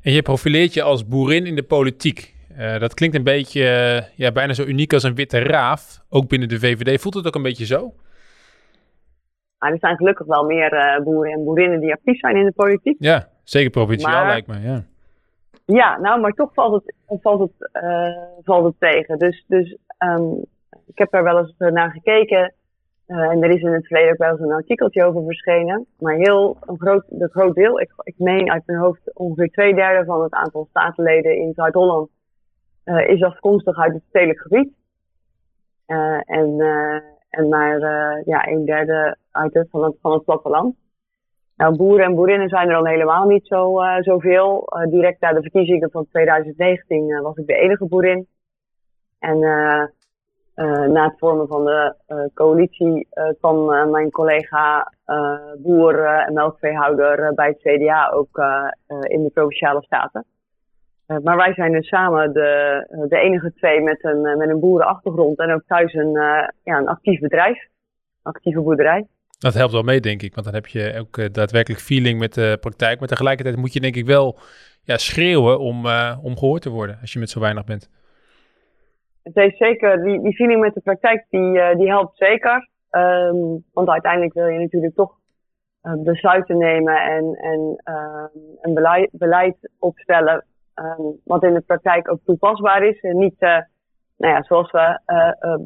En 0.01 0.11
je 0.11 0.21
profileert 0.21 0.73
je 0.73 0.81
als 0.81 1.07
boerin 1.07 1.45
in 1.45 1.55
de 1.55 1.63
politiek. 1.63 2.35
Dat 2.79 2.93
klinkt 2.93 3.15
een 3.15 3.23
beetje, 3.23 3.61
ja, 4.15 4.31
bijna 4.31 4.53
zo 4.53 4.63
uniek 4.63 4.93
als 4.93 5.03
een 5.03 5.15
witte 5.15 5.39
raaf. 5.39 5.99
Ook 6.09 6.27
binnen 6.27 6.49
de 6.49 6.59
VVD. 6.59 7.01
Voelt 7.01 7.15
het 7.15 7.27
ook 7.27 7.35
een 7.35 7.41
beetje 7.41 7.65
zo? 7.65 7.93
Maar 9.59 9.71
er 9.71 9.79
zijn 9.79 9.95
gelukkig 9.95 10.25
wel 10.25 10.43
meer 10.43 10.73
uh, 10.73 11.03
boeren 11.03 11.31
en 11.31 11.43
boerinnen 11.43 11.79
die 11.79 11.93
actief 11.93 12.19
zijn 12.19 12.35
in 12.35 12.45
de 12.45 12.51
politiek. 12.51 12.95
Ja, 12.99 13.27
zeker 13.43 13.69
provinciaal 13.69 14.25
lijkt 14.25 14.47
me, 14.47 14.59
ja. 14.59 14.83
Ja, 15.65 15.97
nou, 15.99 16.21
maar 16.21 16.31
toch 16.31 16.53
valt 16.53 16.83
het, 16.83 16.95
valt 17.21 17.39
het, 17.39 17.69
valt 18.43 18.65
het 18.65 18.75
tegen. 18.79 19.19
Dus, 19.19 19.45
dus 19.47 19.77
um, 19.99 20.45
ik 20.85 20.97
heb 20.97 21.11
daar 21.11 21.23
wel 21.23 21.37
eens 21.37 21.53
naar 21.57 21.91
gekeken. 21.91 22.53
Uh, 23.07 23.31
en 23.31 23.43
er 23.43 23.49
is 23.49 23.61
in 23.61 23.73
het 23.73 23.87
verleden 23.87 24.11
ook 24.11 24.17
wel 24.17 24.31
eens 24.31 24.39
een 24.39 24.51
artikeltje 24.51 25.03
over 25.03 25.23
verschenen. 25.23 25.85
Maar 25.99 26.15
heel 26.15 26.57
een 26.61 26.79
groot, 26.79 27.03
de 27.07 27.29
groot 27.29 27.55
deel, 27.55 27.79
ik, 27.79 27.91
ik 28.03 28.13
meen 28.17 28.51
uit 28.51 28.63
mijn 28.65 28.79
hoofd 28.79 29.13
ongeveer 29.13 29.49
twee 29.49 29.75
derde 29.75 30.05
van 30.05 30.23
het 30.23 30.33
aantal 30.33 30.67
statenleden 30.69 31.37
in 31.37 31.53
Zuid-Holland 31.55 32.09
is 33.07 33.23
afkomstig 33.23 33.77
uit 33.77 33.93
het 33.93 34.03
stedelijk 34.09 34.39
gebied. 34.39 34.73
En, 36.25 36.55
en 37.29 37.49
maar 37.49 37.79
ja, 38.25 38.47
een 38.47 38.65
derde 38.65 39.17
uit 39.31 39.53
het, 39.53 39.67
van, 39.69 39.83
het, 39.83 39.95
van 40.01 40.23
platteland. 40.23 40.75
Nou, 41.55 41.75
boeren 41.75 42.05
en 42.05 42.15
boerinnen 42.15 42.49
zijn 42.49 42.67
er 42.67 42.73
dan 42.73 42.87
helemaal 42.87 43.27
niet 43.27 43.47
zo, 43.47 43.79
zoveel. 43.99 44.69
direct 44.89 45.21
na 45.21 45.33
de 45.33 45.41
verkiezingen 45.41 45.91
van 45.91 46.07
2019 46.09 47.21
was 47.21 47.37
ik 47.37 47.47
de 47.47 47.55
enige 47.55 47.85
boerin. 47.85 48.27
En 49.19 49.37
uh, 49.37 49.85
na 50.87 51.03
het 51.03 51.17
vormen 51.17 51.47
van 51.47 51.65
de 51.65 51.95
uh, 52.07 52.23
coalitie 52.33 53.07
uh, 53.13 53.29
kwam 53.39 53.89
mijn 53.91 54.11
collega 54.11 54.93
boer 55.57 56.05
en 56.05 56.33
melkveehouder 56.33 57.33
bij 57.33 57.47
het 57.47 57.57
CDA 57.57 58.09
ook 58.09 58.41
in 58.87 59.23
de 59.23 59.29
Provinciale 59.33 59.83
Staten. 59.83 60.25
Maar 61.23 61.37
wij 61.37 61.53
zijn 61.53 61.71
dus 61.71 61.87
samen 61.87 62.33
de, 62.33 62.85
de 63.09 63.17
enige 63.17 63.53
twee 63.53 63.81
met 63.81 64.03
een, 64.03 64.21
met 64.37 64.49
een 64.49 64.59
boerenachtergrond 64.59 65.37
en 65.37 65.53
ook 65.53 65.63
thuis 65.67 65.93
een, 65.93 66.11
ja, 66.63 66.77
een 66.77 66.87
actief 66.87 67.19
bedrijf, 67.19 67.67
actieve 68.21 68.61
boerderij. 68.61 69.07
Dat 69.39 69.53
helpt 69.53 69.73
wel 69.73 69.81
mee, 69.81 69.99
denk 69.99 70.21
ik, 70.21 70.33
want 70.33 70.45
dan 70.45 70.55
heb 70.55 70.67
je 70.67 70.95
ook 70.99 71.33
daadwerkelijk 71.33 71.81
feeling 71.81 72.19
met 72.19 72.33
de 72.33 72.57
praktijk. 72.59 72.99
Maar 72.99 73.07
tegelijkertijd 73.07 73.57
moet 73.57 73.73
je 73.73 73.79
denk 73.79 73.95
ik 73.95 74.05
wel 74.05 74.37
ja, 74.83 74.97
schreeuwen 74.97 75.59
om, 75.59 75.77
om 76.23 76.37
gehoord 76.37 76.61
te 76.61 76.69
worden 76.69 76.97
als 77.01 77.13
je 77.13 77.19
met 77.19 77.29
zo 77.29 77.39
weinig 77.39 77.63
bent 77.63 77.89
het 79.23 79.43
heeft 79.43 79.57
zeker, 79.57 80.03
die, 80.03 80.21
die 80.21 80.35
feeling 80.35 80.61
met 80.61 80.73
de 80.73 80.81
praktijk, 80.81 81.25
die, 81.29 81.75
die 81.75 81.87
helpt 81.87 82.17
zeker. 82.17 82.69
Um, 82.91 83.63
want 83.73 83.89
uiteindelijk 83.89 84.33
wil 84.33 84.47
je 84.47 84.59
natuurlijk 84.59 84.95
toch 84.95 85.17
uh, 85.83 85.93
besluiten 86.03 86.57
nemen 86.57 87.01
en, 87.01 87.35
en 87.35 87.81
uh, 87.85 88.23
een 88.61 88.73
beleid, 88.73 89.09
beleid 89.11 89.55
opstellen. 89.79 90.45
Um, 90.83 91.19
wat 91.23 91.43
in 91.43 91.53
de 91.53 91.61
praktijk 91.61 92.11
ook 92.11 92.19
toepasbaar 92.25 92.83
is. 92.83 92.99
En 92.99 93.17
niet, 93.17 93.39
nou 93.39 93.63
ja, 94.17 94.43
zoals 94.43 94.71
we 94.71 94.99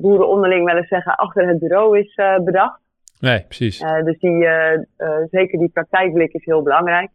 boeren 0.01 0.27
onderling 0.27 0.65
wel 0.65 0.75
eens 0.75 0.87
zeggen, 0.87 1.15
achter 1.15 1.47
het 1.47 1.59
bureau 1.59 1.99
is 1.99 2.15
bedacht. 2.43 2.81
Nee, 3.19 3.45
precies. 3.47 3.79
dus 3.79 4.19
die, 4.19 4.47
zeker 5.29 5.59
die 5.59 5.69
praktijkblik 5.69 6.33
is 6.33 6.45
heel 6.45 6.61
belangrijk. 6.61 7.09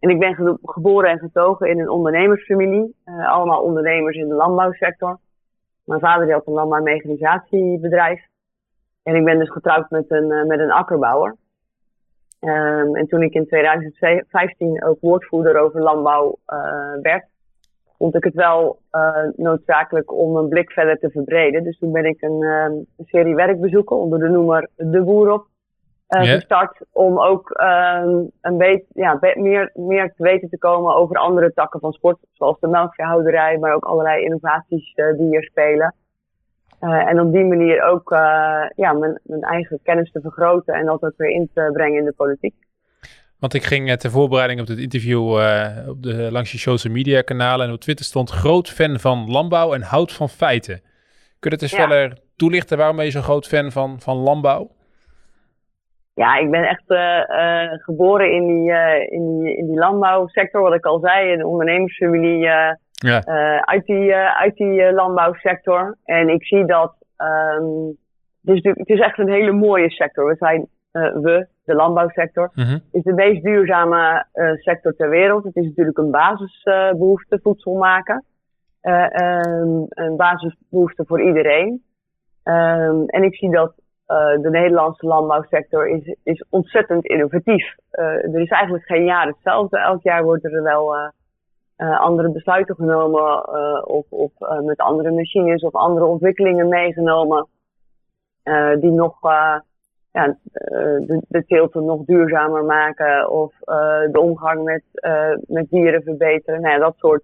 En 0.00 0.10
ik 0.10 0.18
ben 0.18 0.58
geboren 0.62 1.10
en 1.10 1.18
getogen 1.18 1.68
in 1.68 1.80
een 1.80 1.90
ondernemersfamilie. 1.90 2.96
allemaal 3.04 3.62
ondernemers 3.62 4.16
in 4.16 4.28
de 4.28 4.34
landbouwsector. 4.34 5.18
Mijn 5.84 6.00
vader 6.00 6.24
die 6.24 6.34
had 6.34 6.46
een 6.46 6.52
landbouwmechanisatiebedrijf. 6.52 8.20
En 9.02 9.14
ik 9.14 9.24
ben 9.24 9.38
dus 9.38 9.50
getrouwd 9.50 9.90
met 9.90 10.10
een, 10.10 10.30
uh, 10.30 10.44
met 10.44 10.58
een 10.58 10.70
akkerbouwer. 10.70 11.36
Um, 12.40 12.96
en 12.96 13.06
toen 13.06 13.22
ik 13.22 13.34
in 13.34 13.46
2015 13.46 14.84
ook 14.84 15.00
woordvoerder 15.00 15.56
over 15.56 15.82
landbouw 15.82 16.38
uh, 16.46 17.02
werd, 17.02 17.24
vond 18.00 18.14
ik 18.14 18.24
het 18.24 18.34
wel 18.34 18.78
uh, 18.92 19.28
noodzakelijk 19.36 20.12
om 20.12 20.36
een 20.36 20.48
blik 20.48 20.70
verder 20.70 20.98
te 20.98 21.10
verbreden. 21.10 21.64
Dus 21.64 21.78
toen 21.78 21.92
ben 21.92 22.04
ik 22.04 22.22
een, 22.22 22.42
een 22.42 22.86
serie 23.06 23.34
werkbezoeken 23.34 23.96
onder 23.96 24.18
de 24.18 24.28
noemer 24.28 24.68
De 24.76 25.02
Boer 25.02 25.32
op 25.32 25.46
uh, 26.10 26.22
yeah. 26.22 26.34
gestart 26.34 26.80
om 26.92 27.20
ook 27.20 27.60
um, 27.60 28.30
een 28.40 28.56
beetje 28.56 28.86
ja, 28.92 29.18
meer, 29.34 29.70
meer 29.74 30.12
te 30.16 30.22
weten 30.22 30.48
te 30.48 30.58
komen 30.58 30.94
over 30.94 31.16
andere 31.16 31.52
takken 31.52 31.80
van 31.80 31.92
sport, 31.92 32.18
zoals 32.32 32.60
de 32.60 32.68
melkveehouderij, 32.68 33.58
maar 33.58 33.74
ook 33.74 33.84
allerlei 33.84 34.24
innovaties 34.24 34.92
uh, 34.96 35.18
die 35.18 35.26
hier 35.26 35.42
spelen. 35.42 35.94
Uh, 36.80 37.08
en 37.08 37.20
op 37.20 37.32
die 37.32 37.44
manier 37.44 37.82
ook 37.82 38.10
ja, 38.74 38.92
mijn, 38.92 39.20
mijn 39.22 39.42
eigen 39.42 39.80
kennis 39.82 40.12
te 40.12 40.20
vergroten 40.20 40.74
en 40.74 40.86
dat 40.86 41.02
ook 41.02 41.16
weer 41.16 41.30
in 41.30 41.50
te 41.54 41.70
brengen 41.72 41.98
in 41.98 42.04
de 42.04 42.14
politiek. 42.16 42.54
Want 43.40 43.54
ik 43.54 43.62
ging 43.62 43.96
ter 43.96 44.10
voorbereiding 44.10 44.60
op 44.60 44.66
dit 44.66 44.78
interview 44.78 45.22
op 45.88 46.02
de, 46.02 46.28
langs 46.30 46.52
je 46.52 46.58
social 46.58 46.92
media 46.92 47.22
kanalen 47.22 47.66
en 47.66 47.72
op 47.72 47.80
Twitter 47.80 48.04
stond 48.04 48.30
groot 48.30 48.68
fan 48.68 48.98
van 48.98 49.30
landbouw 49.30 49.74
en 49.74 49.82
hout 49.82 50.12
van 50.12 50.28
feiten. 50.28 50.80
Kun 51.38 51.50
je 51.50 51.56
het 51.56 51.62
eens 51.62 51.74
verder 51.74 52.18
toelichten? 52.36 52.78
Waarom 52.78 52.96
ben 52.96 53.04
je 53.04 53.10
zo'n 53.10 53.22
groot 53.22 53.46
fan 53.46 53.70
van, 53.70 54.00
van 54.00 54.16
landbouw? 54.16 54.70
Ja, 56.14 56.36
ik 56.36 56.50
ben 56.50 56.64
echt 56.64 56.84
uh, 56.86 57.82
geboren 57.84 58.32
in 58.32 58.46
die, 58.46 58.72
in, 59.10 59.38
die, 59.38 59.56
in 59.56 59.66
die 59.66 59.78
landbouwsector, 59.78 60.62
wat 60.62 60.74
ik 60.74 60.84
al 60.84 60.98
zei, 60.98 61.32
een 61.32 61.44
ondernemersfamilie 61.44 62.38
ja. 62.38 63.24
uit 63.60 63.86
die, 63.86 64.14
uit 64.14 64.56
die 64.56 64.92
landbouwsector. 64.92 65.96
En 66.04 66.28
ik 66.28 66.44
zie 66.44 66.64
dat, 66.64 66.94
um, 67.18 67.96
het, 68.44 68.56
is, 68.56 68.62
het 68.62 68.88
is 68.88 69.00
echt 69.00 69.18
een 69.18 69.30
hele 69.30 69.52
mooie 69.52 69.90
sector. 69.90 70.26
We 70.26 70.36
zijn, 70.38 70.68
we, 70.92 71.46
de 71.64 71.74
landbouwsector, 71.74 72.50
mm 72.54 72.64
-hmm. 72.64 72.80
is 72.92 73.02
de 73.02 73.12
meest 73.12 73.42
duurzame 73.42 74.26
sector 74.54 74.94
ter 74.96 75.08
wereld. 75.08 75.44
Het 75.44 75.56
is 75.56 75.66
natuurlijk 75.66 75.98
een 75.98 76.10
basisbehoefte, 76.10 77.38
voedsel 77.42 77.74
maken. 77.74 78.24
Um, 78.82 79.86
een 79.88 80.16
basisbehoefte 80.16 81.04
voor 81.06 81.22
iedereen. 81.22 81.84
Um, 82.44 83.06
en 83.06 83.22
ik 83.22 83.34
zie 83.34 83.50
dat 83.50 83.74
de 84.42 84.48
Nederlandse 84.50 85.06
landbouwsector 85.06 85.88
is, 85.88 86.16
is 86.22 86.44
ontzettend 86.48 87.06
innovatief. 87.06 87.74
Er 87.90 88.40
is 88.40 88.48
eigenlijk 88.48 88.84
geen 88.84 89.04
jaar 89.04 89.26
hetzelfde. 89.26 89.78
Elk 89.78 90.02
jaar 90.02 90.22
worden 90.22 90.52
er 90.52 90.62
wel 90.62 90.94
andere 91.76 92.30
besluiten 92.30 92.74
genomen 92.74 93.46
of, 93.86 94.06
of 94.08 94.32
met 94.64 94.78
andere 94.78 95.10
machines 95.10 95.62
of 95.62 95.72
andere 95.72 96.04
ontwikkelingen 96.04 96.68
meegenomen. 96.68 97.46
die 98.80 98.90
nog 98.90 99.20
ja, 100.12 100.38
de, 101.06 101.22
de 101.28 101.44
teelten 101.46 101.84
nog 101.84 102.04
duurzamer 102.04 102.64
maken 102.64 103.30
of 103.30 103.54
de 104.12 104.20
omgang 104.20 104.64
met, 104.64 104.82
met 105.46 105.70
dieren 105.70 106.02
verbeteren. 106.02 106.60
Nou 106.60 106.74
ja, 106.74 106.80
dat 106.80 106.94
soort 106.96 107.22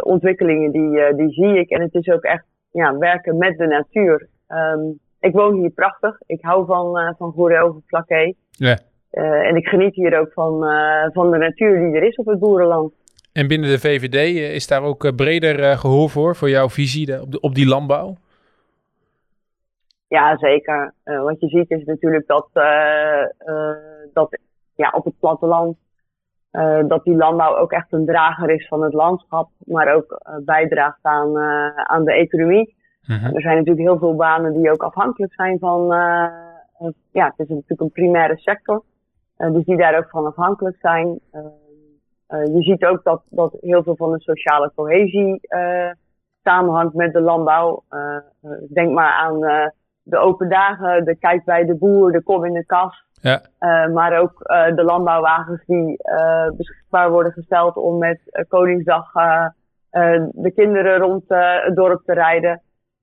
ontwikkelingen 0.00 0.70
die, 0.70 1.14
die 1.14 1.30
zie 1.30 1.58
ik. 1.58 1.70
En 1.70 1.80
het 1.80 1.94
is 1.94 2.08
ook 2.08 2.22
echt 2.22 2.44
ja, 2.70 2.98
werken 2.98 3.36
met 3.36 3.58
de 3.58 3.66
natuur. 3.66 4.28
Um, 4.48 4.98
ik 5.20 5.32
woon 5.32 5.54
hier 5.54 5.70
prachtig. 5.70 6.18
Ik 6.26 6.42
hou 6.42 6.66
van, 6.66 7.14
van 7.18 7.32
Goeree 7.32 8.36
Ja. 8.50 8.78
En 9.10 9.56
ik 9.56 9.66
geniet 9.66 9.94
hier 9.94 10.20
ook 10.20 10.32
van, 10.32 10.64
van 11.12 11.30
de 11.30 11.38
natuur 11.38 11.78
die 11.78 11.94
er 11.94 12.02
is 12.02 12.16
op 12.16 12.26
het 12.26 12.38
boerenland. 12.38 12.92
En 13.32 13.48
binnen 13.48 13.70
de 13.70 13.78
VVD 13.78 14.36
is 14.54 14.66
daar 14.66 14.82
ook 14.82 15.16
breder 15.16 15.78
gehoor 15.78 16.10
voor, 16.10 16.36
voor 16.36 16.50
jouw 16.50 16.68
visie 16.68 17.20
op, 17.20 17.32
de, 17.32 17.40
op 17.40 17.54
die 17.54 17.66
landbouw? 17.66 18.16
Ja, 20.10 20.36
zeker. 20.38 20.94
wat 21.04 21.40
je 21.40 21.48
ziet 21.48 21.70
is 21.70 21.84
natuurlijk 21.84 22.26
dat, 22.26 22.48
dat 24.12 24.38
ja, 24.74 24.90
op 24.90 25.04
het 25.04 25.18
platteland 25.18 25.76
dat 26.86 27.04
die 27.04 27.16
landbouw 27.16 27.56
ook 27.56 27.72
echt 27.72 27.92
een 27.92 28.06
drager 28.06 28.50
is 28.50 28.68
van 28.68 28.82
het 28.82 28.92
landschap, 28.92 29.50
maar 29.58 29.94
ook 29.94 30.20
bijdraagt 30.44 30.98
aan, 31.02 31.38
aan 31.88 32.04
de 32.04 32.12
economie. 32.12 32.76
Mhm. 33.06 33.34
Er 33.34 33.40
zijn 33.40 33.56
natuurlijk 33.56 33.86
heel 33.86 33.98
veel 33.98 34.16
banen 34.16 34.52
die 34.52 34.70
ook 34.70 34.82
afhankelijk 34.82 35.34
zijn 35.34 35.58
van, 35.58 35.86
ja, 37.12 37.26
het 37.26 37.34
is 37.36 37.48
natuurlijk 37.48 37.80
een 37.80 37.92
primaire 37.92 38.38
sector. 38.38 38.84
Dus 39.36 39.64
die 39.64 39.76
daar 39.76 39.98
ook 39.98 40.10
van 40.10 40.26
afhankelijk 40.26 40.76
zijn. 40.80 41.20
Uh, 41.32 42.44
je 42.44 42.62
ziet 42.62 42.84
ook 42.84 43.02
dat, 43.04 43.22
dat 43.28 43.56
heel 43.60 43.82
veel 43.82 43.96
van 43.96 44.12
de 44.12 44.20
sociale 44.20 44.72
cohesie 44.74 45.40
samenhangt 46.42 46.94
met 46.94 47.12
de 47.12 47.20
landbouw. 47.20 47.84
denk 48.68 48.92
maar 48.92 49.12
aan 49.12 49.72
de 50.02 50.18
open 50.18 50.48
dagen, 50.48 51.04
de 51.04 51.16
kijk 51.16 51.44
bij 51.44 51.64
de 51.64 51.74
boer, 51.74 52.12
de 52.12 52.22
kom 52.22 52.44
in 52.44 52.52
de 52.52 52.66
kas. 52.66 53.08
Ja. 53.22 53.40
maar 53.92 54.18
ook 54.18 54.38
de 54.74 54.82
landbouwwagens 54.84 55.64
die 55.66 55.96
beschikbaar 56.56 57.10
worden 57.10 57.32
gesteld 57.32 57.76
om 57.76 57.98
met 57.98 58.44
Koningsdag 58.48 59.12
de 60.30 60.52
kinderen 60.54 60.98
rond 60.98 61.24
het 61.26 61.76
dorp 61.76 62.02
te 62.04 62.12
rijden. 62.12 62.62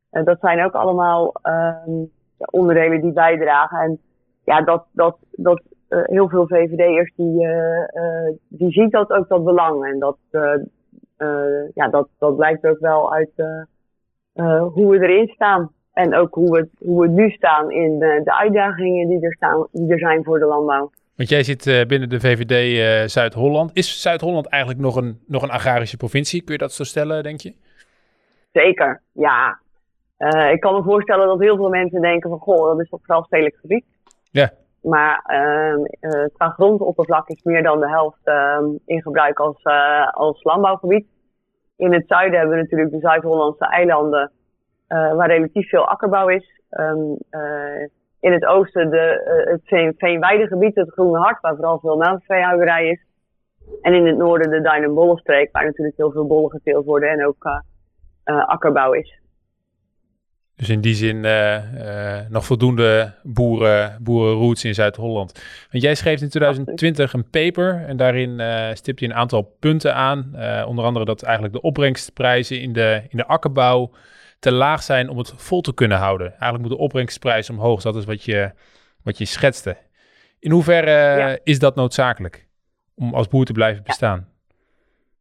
Dat 0.09 0.39
zijn 0.39 0.65
ook 0.65 0.73
allemaal 0.73 1.33
um, 1.43 2.11
onderdelen 2.51 3.01
die 3.01 3.13
bijdragen. 3.13 3.79
En 3.79 3.99
ja, 4.43 4.61
dat, 4.61 4.85
dat, 4.91 5.17
dat 5.31 5.61
heel 5.89 6.29
veel 6.29 6.47
VVD'ers 6.47 7.13
die, 7.15 7.47
die 8.47 8.71
zien 8.71 8.89
dat 8.89 9.09
ook 9.11 9.27
dat 9.27 9.43
belang. 9.43 9.85
En 9.85 9.99
dat, 9.99 10.17
ja, 11.73 11.87
dat, 11.89 12.07
dat 12.19 12.35
blijkt 12.35 12.65
ook 12.65 12.79
wel 12.79 13.13
uit 13.13 13.31
hoe 14.73 14.89
we 14.89 15.07
erin 15.07 15.27
staan. 15.27 15.71
En 15.97 16.15
ook 16.15 16.33
hoe 16.33 16.51
we, 16.51 16.69
hoe 16.85 17.01
we 17.01 17.07
nu 17.07 17.29
staan 17.29 17.71
in 17.71 17.99
de, 17.99 18.21
de 18.23 18.37
uitdagingen 18.37 19.07
die 19.07 19.21
er, 19.21 19.33
staan, 19.33 19.67
die 19.71 19.91
er 19.91 19.99
zijn 19.99 20.23
voor 20.23 20.39
de 20.39 20.45
landbouw. 20.45 20.91
Want 21.15 21.29
jij 21.29 21.43
zit 21.43 21.87
binnen 21.87 22.09
de 22.09 22.19
VVD 22.19 23.11
Zuid-Holland. 23.11 23.71
Is 23.73 24.01
Zuid-Holland 24.01 24.47
eigenlijk 24.47 24.81
nog 24.81 24.95
een, 24.95 25.19
nog 25.27 25.43
een 25.43 25.49
agrarische 25.49 25.97
provincie? 25.97 26.43
Kun 26.43 26.53
je 26.53 26.59
dat 26.59 26.73
zo 26.73 26.83
stellen, 26.83 27.23
denk 27.23 27.41
je? 27.41 27.53
Zeker, 28.51 29.01
ja. 29.11 29.59
Uh, 30.17 30.51
ik 30.51 30.59
kan 30.59 30.73
me 30.73 30.83
voorstellen 30.83 31.27
dat 31.27 31.39
heel 31.39 31.55
veel 31.55 31.69
mensen 31.69 32.01
denken 32.01 32.29
van, 32.29 32.39
goh, 32.39 32.67
dat 32.67 32.79
is 32.79 32.89
toch 32.89 32.99
vooral 33.03 33.23
stedelijk 33.23 33.57
gebied. 33.61 33.85
Ja. 34.31 34.51
Maar 34.81 35.23
uh, 35.27 36.25
qua 36.33 36.49
grondoppervlak 36.49 37.27
is 37.27 37.43
meer 37.43 37.63
dan 37.63 37.79
de 37.79 37.89
helft 37.89 38.19
uh, 38.25 38.59
in 38.85 39.01
gebruik 39.01 39.39
als, 39.39 39.63
als 40.11 40.43
landbouwgebied. 40.43 41.05
In 41.75 41.93
het 41.93 42.03
zuiden 42.07 42.39
hebben 42.39 42.57
we 42.57 42.63
natuurlijk 42.63 42.91
de 42.91 42.99
Zuid-Hollandse 42.99 43.65
eilanden, 43.65 44.31
waar 44.87 45.27
relatief 45.27 45.69
veel 45.69 45.87
akkerbouw 45.87 46.27
is. 46.27 46.61
Um, 46.69 47.17
in 48.19 48.31
het 48.31 48.45
oosten 48.45 48.89
de, 48.89 49.21
het 49.49 49.61
veen, 49.63 49.93
veenweidegebied, 49.97 50.75
het 50.75 50.91
Groene 50.91 51.19
Hart, 51.19 51.41
waar 51.41 51.55
vooral 51.55 51.79
veel 51.79 51.97
melkveehouderij 51.97 52.87
is. 52.87 52.99
En 53.81 53.93
in 53.93 54.05
het 54.05 54.17
noorden 54.17 54.49
de 54.49 54.61
Duin- 54.61 54.83
en 54.83 54.93
Bollenstreek, 54.93 55.51
waar 55.51 55.65
natuurlijk 55.65 55.97
heel 55.97 56.11
veel 56.11 56.27
bollen 56.27 56.49
geteeld 56.51 56.85
worden 56.85 57.09
en 57.09 57.25
ook 57.25 57.63
akkerbouw 58.23 58.91
is. 58.91 59.19
Dus 60.55 60.69
in 60.69 60.81
die 60.81 60.93
zin 60.93 61.19
nog 62.29 62.45
voldoende 62.45 63.13
boeren, 63.23 63.97
boerenroots 64.01 64.65
in 64.65 64.73
Zuid-Holland. 64.73 65.31
Want 65.71 65.83
jij 65.83 65.95
schreef 65.95 66.21
in 66.21 66.29
2020 66.29 67.13
een 67.13 67.29
paper 67.29 67.83
en 67.87 67.97
daarin 67.97 68.29
uh, 68.39 68.73
stipt 68.73 68.99
je 68.99 69.05
een 69.05 69.13
aantal 69.13 69.55
punten 69.59 69.95
aan. 69.95 70.35
onder 70.67 70.85
andere 70.85 71.05
dat 71.05 71.23
eigenlijk 71.23 71.53
de 71.53 71.61
opbrengstprijzen 71.61 72.61
in 72.61 72.73
de, 72.73 73.01
in 73.09 73.17
de 73.17 73.25
akkerbouw 73.25 73.91
te 74.39 74.51
laag 74.51 74.83
zijn 74.83 75.09
om 75.09 75.17
het 75.17 75.33
vol 75.35 75.61
te 75.61 75.73
kunnen 75.73 75.97
houden. 75.97 76.27
Eigenlijk 76.27 76.61
moet 76.61 76.71
de 76.71 76.77
opbrengstprijs 76.77 77.49
omhoog. 77.49 77.81
Dat 77.81 77.95
is 77.95 78.05
wat 78.05 78.23
je, 78.23 78.51
wat 79.03 79.17
je 79.17 79.25
schetste. 79.25 79.77
In 80.39 80.51
hoeverre 80.51 81.19
ja. 81.19 81.37
is 81.43 81.59
dat 81.59 81.75
noodzakelijk 81.75 82.47
om 82.95 83.13
als 83.13 83.27
boer 83.27 83.45
te 83.45 83.53
blijven 83.53 83.83
bestaan? 83.83 84.27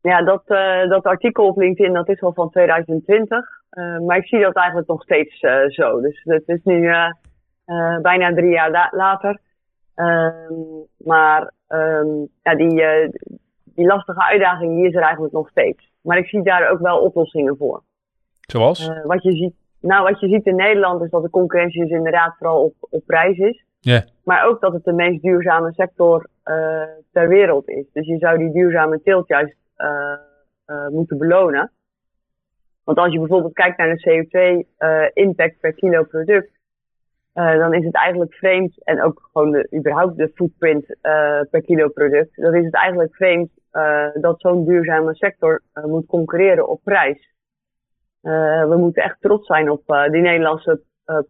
Ja, 0.03 0.23
dat, 0.23 0.43
dat 0.89 1.05
artikel 1.05 1.47
op 1.47 1.57
LinkedIn 1.57 1.93
dat 1.93 2.09
is 2.09 2.23
al 2.23 2.33
van 2.33 2.51
2020. 2.51 3.39
Uh, 3.71 3.99
maar 3.99 4.17
ik 4.17 4.27
zie 4.27 4.41
dat 4.41 4.55
eigenlijk 4.55 4.89
nog 4.89 5.03
steeds 5.03 5.43
uh, 5.43 5.69
zo. 5.69 6.01
Dus 6.01 6.21
het 6.25 6.43
is 6.47 6.61
nu 6.65 6.91
bijna 8.03 8.35
drie 8.35 8.51
jaar 8.51 8.71
la 8.71 8.89
later. 8.91 9.39
Ehm, 9.95 10.53
maar 10.97 11.53
um, 11.69 12.29
ja, 12.43 12.55
die, 12.55 12.83
die 13.65 13.87
lastige 13.87 14.23
uitdaging 14.23 14.75
die 14.77 14.87
is 14.89 14.95
er 14.95 15.03
eigenlijk 15.03 15.33
nog 15.33 15.49
steeds. 15.49 15.91
Maar 16.03 16.19
ik 16.19 16.27
zie 16.27 16.43
daar 16.43 16.71
ook 16.71 16.81
wel 16.81 16.99
oplossingen 16.99 17.57
voor. 17.57 17.83
Zoals? 18.47 18.91
wat, 19.05 19.23
je 19.23 19.33
ziet, 19.33 19.55
nou, 19.81 20.03
wat 20.03 20.21
je 20.21 20.29
ziet 20.29 20.47
in 20.47 20.57
Nederland 20.57 21.03
is 21.03 21.11
dat 21.11 21.23
de 21.23 21.31
concurrentie 21.31 21.83
dus 21.83 21.91
inderdaad 21.91 22.35
vooral 22.39 22.63
op, 22.63 22.75
op 22.81 23.03
prijs 23.07 23.39
is. 23.39 23.65
Yeah. 23.81 24.03
Maar 24.25 24.47
ook 24.47 24.61
dat 24.61 24.73
het 24.73 24.85
de 24.85 24.93
meest 24.93 25.23
duurzame 25.23 25.73
sector 25.73 26.29
ter 27.13 27.29
wereld 27.29 27.69
is. 27.69 27.85
Dus 27.93 28.07
je 28.07 28.19
zou 28.19 28.39
die 28.39 28.53
duurzame 28.53 29.03
teelt 29.03 29.29
juist 29.29 29.57
moeten 30.91 31.19
belonen. 31.19 31.71
Want 32.87 32.99
als 32.99 33.13
je 33.13 33.19
bijvoorbeeld 33.19 33.55
kijkt 33.55 33.79
naar 33.79 33.97
de 33.97 34.01
CO2-impact 34.01 35.55
uh, 35.55 35.61
per 35.61 35.73
kilo 35.73 36.05
product, 36.05 36.51
uh, 37.35 37.59
dan 37.59 37.75
is 37.75 37.85
het 37.85 37.95
eigenlijk 37.95 38.35
vreemd, 38.35 38.85
en 38.85 39.03
ook 39.03 39.29
gewoon 39.33 39.51
de, 39.51 39.69
überhaupt 39.75 40.17
de 40.17 40.31
footprint 40.35 40.85
uh, 40.89 41.41
per 41.51 41.63
kilo 41.63 41.89
product, 41.89 42.37
dan 42.37 42.55
is 42.55 42.65
het 42.65 42.75
eigenlijk 42.75 43.15
vreemd 43.15 43.51
dat 44.21 44.41
zo'n 44.41 44.65
duurzame 44.65 45.15
sector 45.15 45.63
moet 45.87 46.07
concurreren 46.07 46.69
op 46.69 46.81
prijs. 46.85 47.35
We 48.69 48.75
moeten 48.79 49.03
echt 49.03 49.17
trots 49.21 49.47
zijn 49.47 49.71
op 49.71 49.83
die 50.11 50.21
Nederlandse 50.21 50.81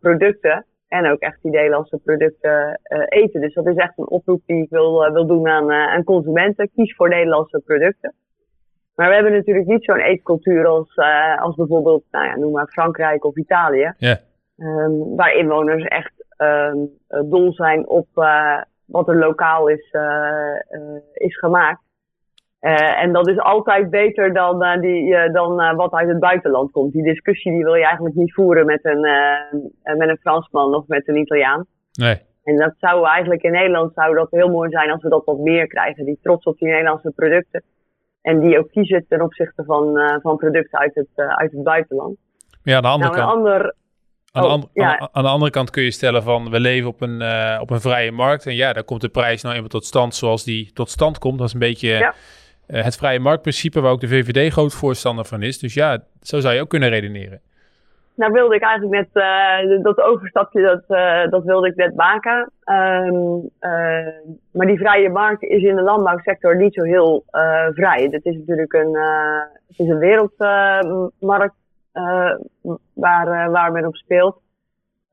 producten 0.00 0.64
en 0.88 1.10
ook 1.10 1.20
echt 1.20 1.42
die 1.42 1.50
Nederlandse 1.50 1.98
producten 2.04 2.80
eten. 3.08 3.40
Dus 3.40 3.54
dat 3.54 3.66
is 3.66 3.76
echt 3.76 3.98
een 3.98 4.08
oproep 4.08 4.42
die 4.46 4.62
ik 4.62 4.70
wil, 4.70 5.12
wil 5.12 5.26
doen 5.26 5.48
aan, 5.48 5.72
aan 5.72 6.04
consumenten. 6.04 6.70
Kies 6.74 6.94
voor 6.96 7.08
Nederlandse 7.08 7.62
producten. 7.64 8.14
Maar 8.94 9.08
we 9.08 9.14
hebben 9.14 9.32
natuurlijk 9.32 9.66
niet 9.66 9.84
zo'n 9.84 10.00
eetcultuur 10.00 10.66
als, 10.66 10.96
uh, 10.96 11.42
als 11.42 11.54
bijvoorbeeld, 11.54 12.04
nou 12.10 12.26
ja, 12.26 12.36
noem 12.36 12.52
maar 12.52 12.66
Frankrijk 12.66 13.24
of 13.24 13.36
Italië. 13.36 13.92
Yeah. 13.98 14.16
Um, 14.58 15.16
waar 15.16 15.34
inwoners 15.34 15.84
echt 15.84 16.12
um, 16.38 16.90
dol 17.30 17.52
zijn 17.52 17.88
op 17.88 18.06
uh, 18.14 18.62
wat 18.84 19.08
er 19.08 19.16
lokaal 19.16 19.68
is, 19.68 19.92
uh, 19.92 20.54
is 21.12 21.38
gemaakt. 21.38 21.80
En 22.60 23.12
dat 23.12 23.28
is 23.28 23.38
altijd 23.38 23.90
beter 23.90 24.32
dan, 24.32 24.80
die, 24.80 25.30
dan 25.32 25.76
wat 25.76 25.92
uit 25.92 26.08
het 26.08 26.20
buitenland 26.20 26.70
komt. 26.70 26.92
Die 26.92 27.02
discussie 27.02 27.52
die 27.52 27.64
wil 27.64 27.74
je 27.74 27.84
eigenlijk 27.84 28.14
niet 28.14 28.34
voeren 28.34 28.66
met 28.66 28.80
een, 28.82 29.00
met 29.96 30.08
een 30.08 30.18
Fransman 30.20 30.74
of 30.74 30.86
met 30.86 31.08
een 31.08 31.16
Italiaan. 31.16 31.66
Nee. 31.92 32.20
En 32.44 32.56
dat 32.56 32.74
zou 32.78 33.06
eigenlijk 33.06 33.42
in 33.42 33.52
Nederland 33.52 33.92
zou 33.94 34.14
dat 34.14 34.30
heel 34.30 34.48
mooi 34.48 34.70
zijn 34.70 34.90
als 34.90 35.02
we 35.02 35.08
dat 35.08 35.24
wat 35.24 35.38
meer 35.38 35.66
krijgen. 35.66 36.04
Die 36.04 36.18
trots 36.22 36.44
op 36.44 36.58
die 36.58 36.68
Nederlandse 36.68 37.12
producten. 37.16 37.62
En 38.22 38.40
die 38.40 38.58
ook 38.58 38.70
kiezen 38.70 39.06
ten 39.08 39.22
opzichte 39.22 39.64
van, 39.64 39.98
van 40.22 40.36
producten 40.36 40.78
uit 40.78 40.94
het, 40.94 41.08
uit 41.16 41.52
het 41.52 41.62
buitenland. 41.62 42.16
Ja, 42.62 42.76
aan 42.76 42.82
de 42.82 42.88
andere 42.88 43.12
nou, 43.12 43.22
kant. 43.22 43.36
Ander, 43.36 43.74
aan, 44.32 44.42
de 44.42 44.48
oh, 44.48 44.52
an- 44.52 44.68
ja. 44.72 44.98
aan, 44.98 45.08
aan 45.12 45.22
de 45.22 45.28
andere 45.28 45.50
kant 45.50 45.70
kun 45.70 45.82
je 45.82 45.90
stellen 45.90 46.22
van 46.22 46.50
we 46.50 46.60
leven 46.60 46.88
op 46.88 47.00
een, 47.00 47.22
op 47.60 47.70
een 47.70 47.80
vrije 47.80 48.12
markt. 48.12 48.46
En 48.46 48.54
ja, 48.54 48.72
daar 48.72 48.84
komt 48.84 49.00
de 49.00 49.08
prijs 49.08 49.42
nou 49.42 49.54
eenmaal 49.54 49.68
tot 49.68 49.84
stand 49.84 50.14
zoals 50.14 50.44
die 50.44 50.72
tot 50.72 50.90
stand 50.90 51.18
komt. 51.18 51.38
Dat 51.38 51.46
is 51.46 51.52
een 51.52 51.60
beetje 51.60 51.88
Ja. 51.88 52.14
Uh, 52.68 52.82
het 52.82 52.96
vrije 52.96 53.18
marktprincipe 53.18 53.80
waar 53.80 53.92
ook 53.92 54.00
de 54.00 54.08
VVD 54.08 54.52
groot 54.52 54.74
voorstander 54.74 55.24
van 55.24 55.42
is. 55.42 55.58
Dus 55.58 55.74
ja, 55.74 55.98
zo 56.20 56.40
zou 56.40 56.54
je 56.54 56.60
ook 56.60 56.68
kunnen 56.68 56.88
redeneren. 56.88 57.40
Nou 58.14 58.32
wilde 58.32 58.54
ik 58.54 58.62
eigenlijk 58.62 58.92
net, 58.92 59.24
uh, 59.24 59.82
dat 59.82 60.00
overstapje, 60.00 60.62
dat, 60.62 60.98
uh, 60.98 61.30
dat 61.30 61.44
wilde 61.44 61.68
ik 61.68 61.76
net 61.76 61.94
maken. 61.94 62.50
Um, 62.64 63.50
uh, 63.60 64.06
maar 64.50 64.66
die 64.66 64.78
vrije 64.78 65.08
markt 65.08 65.42
is 65.42 65.62
in 65.62 65.76
de 65.76 65.82
landbouwsector 65.82 66.56
niet 66.56 66.74
zo 66.74 66.82
heel 66.82 67.24
vrij. 67.74 68.08
Het 68.10 68.24
is 68.24 68.36
natuurlijk 68.36 68.72
een, 68.72 68.96
het 69.66 69.78
is 69.78 69.88
een 69.88 69.98
wereldmarkt 69.98 71.54
waar, 72.92 73.50
waar 73.50 73.72
men 73.72 73.86
op 73.86 73.96
speelt. 73.96 74.40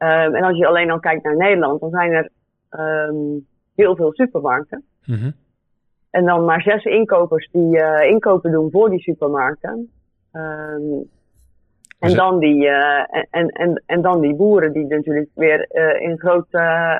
Um, 0.03 0.35
en 0.35 0.43
als 0.43 0.57
je 0.57 0.67
alleen 0.67 0.91
al 0.91 0.99
kijkt 0.99 1.23
naar 1.23 1.37
Nederland, 1.37 1.79
dan 1.79 1.89
zijn 1.89 2.11
er 2.11 2.29
um, 3.09 3.47
heel 3.75 3.95
veel 3.95 4.13
supermarkten. 4.13 4.83
Mm 5.05 5.15
-hmm. 5.15 5.33
En 6.13 6.25
dan 6.25 6.45
maar 6.45 6.61
zes 6.61 6.83
inkopers 6.83 7.49
die 7.51 7.79
inkopen 8.07 8.51
doen 8.51 8.71
voor 8.71 8.89
die 8.89 8.99
supermarkten. 8.99 9.91
Um, 10.33 11.09
en, 11.99 12.09
Dus- 12.09 12.13
dan 12.13 12.39
die, 12.39 12.65
uh, 12.65 12.99
en, 13.29 13.47
en, 13.47 13.83
en 13.85 14.01
dan 14.01 14.21
die 14.21 14.35
boeren 14.35 14.73
die 14.73 14.85
natuurlijk 14.87 15.29
weer 15.35 15.67
uh, 15.71 16.01
in 16.01 16.19
groot, 16.19 16.45
uh, 16.51 16.95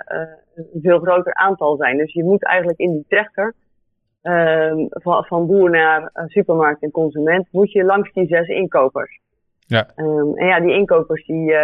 veel 0.82 1.00
groter 1.00 1.34
aantal 1.34 1.76
zijn. 1.76 1.98
Dus 1.98 2.14
je 2.14 2.24
moet 2.24 2.44
eigenlijk 2.46 2.80
in 2.80 2.92
die 2.92 3.06
trechter 3.08 3.54
ehm, 4.22 4.86
van, 4.90 5.24
van 5.24 5.48
boer 5.48 5.70
naar 5.70 6.12
supermarkt 6.26 6.82
en 6.82 6.92
consument, 6.92 7.48
moet 7.52 7.72
je 7.72 7.84
langs 7.84 8.14
die 8.14 8.28
zes 8.28 8.48
inkopers. 8.48 9.20
Ja. 9.60 9.88
Um, 9.96 10.38
en 10.38 10.48
ja, 10.48 10.60
die 10.60 10.74
inkopers 10.74 11.26
die, 11.26 11.56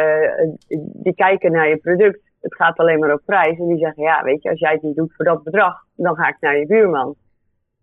die 0.78 1.16
kijken 1.16 1.52
naar 1.52 1.70
je 1.70 1.78
product. 1.78 2.20
Het 2.42 2.56
gaat 2.56 2.78
alleen 2.78 3.00
maar 3.00 3.14
op 3.14 3.22
prijs. 3.26 3.60
En 3.60 3.68
die 3.68 3.78
zeggen, 3.78 4.04
ja, 4.04 4.24
weet 4.24 4.44
je, 4.44 4.50
als 4.50 4.60
jij 4.60 4.72
het 4.72 4.82
niet 4.82 4.96
doet 4.96 5.16
voor 5.16 5.26
dat 5.26 5.44
bedrag, 5.44 5.84
dan 5.96 6.16
ga 6.16 6.28
ik 6.28 6.38
naar 6.40 6.58
je 6.58 6.66
buurman. 6.66 7.16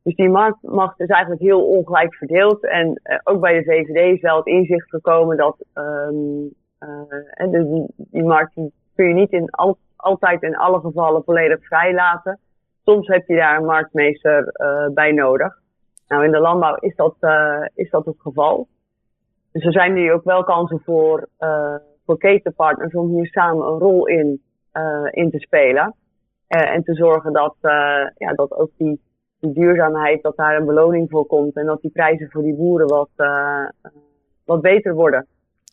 Dus 0.06 0.14
die 0.14 0.28
marktmacht 0.28 1.00
is 1.00 1.08
eigenlijk 1.08 1.42
heel 1.42 1.66
ongelijk 1.66 2.14
verdeeld. 2.14 2.64
En 2.64 3.00
uh, 3.04 3.18
ook 3.25 3.40
bij 3.40 3.54
de 3.54 3.64
VVD 3.64 4.14
is 4.14 4.20
wel 4.20 4.36
het 4.36 4.46
inzicht 4.46 4.88
gekomen 4.88 5.36
dat 5.36 5.64
um, 5.75 6.50
uh, 6.80 7.50
die, 7.50 7.86
die 7.96 8.25
markt 8.25 8.54
die 8.54 8.72
kun 8.94 9.08
je 9.08 9.14
niet 9.14 9.32
in 9.32 9.50
al, 9.50 9.78
altijd 9.96 10.42
in 10.42 10.56
alle 10.56 10.80
gevallen 10.80 11.25
volledig 11.25 11.66
vrij 11.66 11.94
laten. 11.94 12.38
Soms 12.84 13.06
heb 13.06 13.26
je 13.26 13.36
daar 13.36 13.56
een 13.56 13.64
marktmeester 13.64 14.52
uh, 14.52 14.94
bij 14.94 15.12
nodig. 15.12 15.58
Nou, 16.08 16.25
in 16.25 16.30
de 16.30 16.40
landbouw 16.40 16.75
is 16.75 16.96
dat, 16.96 17.16
is 17.75 17.90
dat 17.90 18.04
het 18.04 18.20
geval. 18.20 18.68
Dus 19.52 19.64
er 19.64 19.72
zijn 19.72 19.92
nu 19.92 20.12
ook 20.12 20.25
wel 20.25 20.44
kansen 20.44 20.80
voor, 20.84 21.28
voor 22.04 22.18
ketenpartners 22.18 22.94
om 22.94 23.08
hier 23.08 23.26
samen 23.26 23.66
een 23.66 23.78
rol 23.78 24.06
in, 24.06 24.42
in 25.10 25.30
te 25.30 25.38
spelen. 25.38 25.94
en 26.46 26.82
te 26.82 26.94
zorgen 26.94 27.32
dat, 27.32 27.54
ja, 28.16 28.32
dat 28.34 28.52
ook 28.52 28.70
die 28.76 29.00
duurzaamheid, 29.40 30.22
dat 30.22 30.36
daar 30.36 30.56
een 30.56 30.66
beloning 30.66 31.10
voor 31.10 31.26
komt 31.26 31.56
en 31.56 31.66
dat 31.66 31.80
die 31.80 31.90
prijzen 31.90 32.30
voor 32.30 32.42
die 32.42 32.54
boeren 32.54 32.86
wat, 32.86 33.10
uh, 33.16 33.68
wat 34.44 34.60
beter 34.60 34.94
worden. 34.94 35.26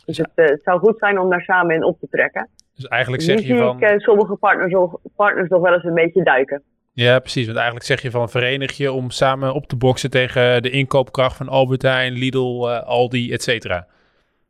Dus 0.05 0.17
het, 0.17 0.29
uh, 0.35 0.45
het, 0.45 0.63
zou 0.63 0.79
goed 0.79 0.97
zijn 0.97 1.19
om 1.19 1.29
daar 1.29 1.41
samen 1.41 1.75
in 1.75 1.83
op 1.83 1.99
te 1.99 2.07
trekken. 2.09 2.49
Dus 2.75 2.87
eigenlijk 2.87 3.23
zeg 3.23 3.41
je 3.41 3.57
van... 3.57 3.81
ik 3.81 3.91
uh, 3.91 3.97
sommige 3.97 4.35
partners, 4.35 4.91
partners 5.15 5.49
nog 5.49 5.61
wel 5.61 5.73
eens 5.73 5.83
een 5.83 5.93
beetje 5.93 6.23
duiken. 6.23 6.63
Ja, 6.93 7.19
precies. 7.19 7.45
Want 7.45 7.57
eigenlijk 7.57 7.85
zeg 7.85 8.01
je 8.01 8.11
van 8.11 8.29
verenig 8.29 8.77
je 8.77 8.91
om 8.91 9.09
samen 9.09 9.53
op 9.53 9.67
te 9.67 9.75
boksen 9.75 10.09
tegen 10.09 10.61
de 10.61 10.69
inkoopkracht 10.69 11.37
van 11.37 11.47
Albert 11.49 11.81
Heijn, 11.81 12.13
Lidl, 12.13 12.69
Aldi, 12.69 13.31
et 13.31 13.43
cetera. 13.43 13.87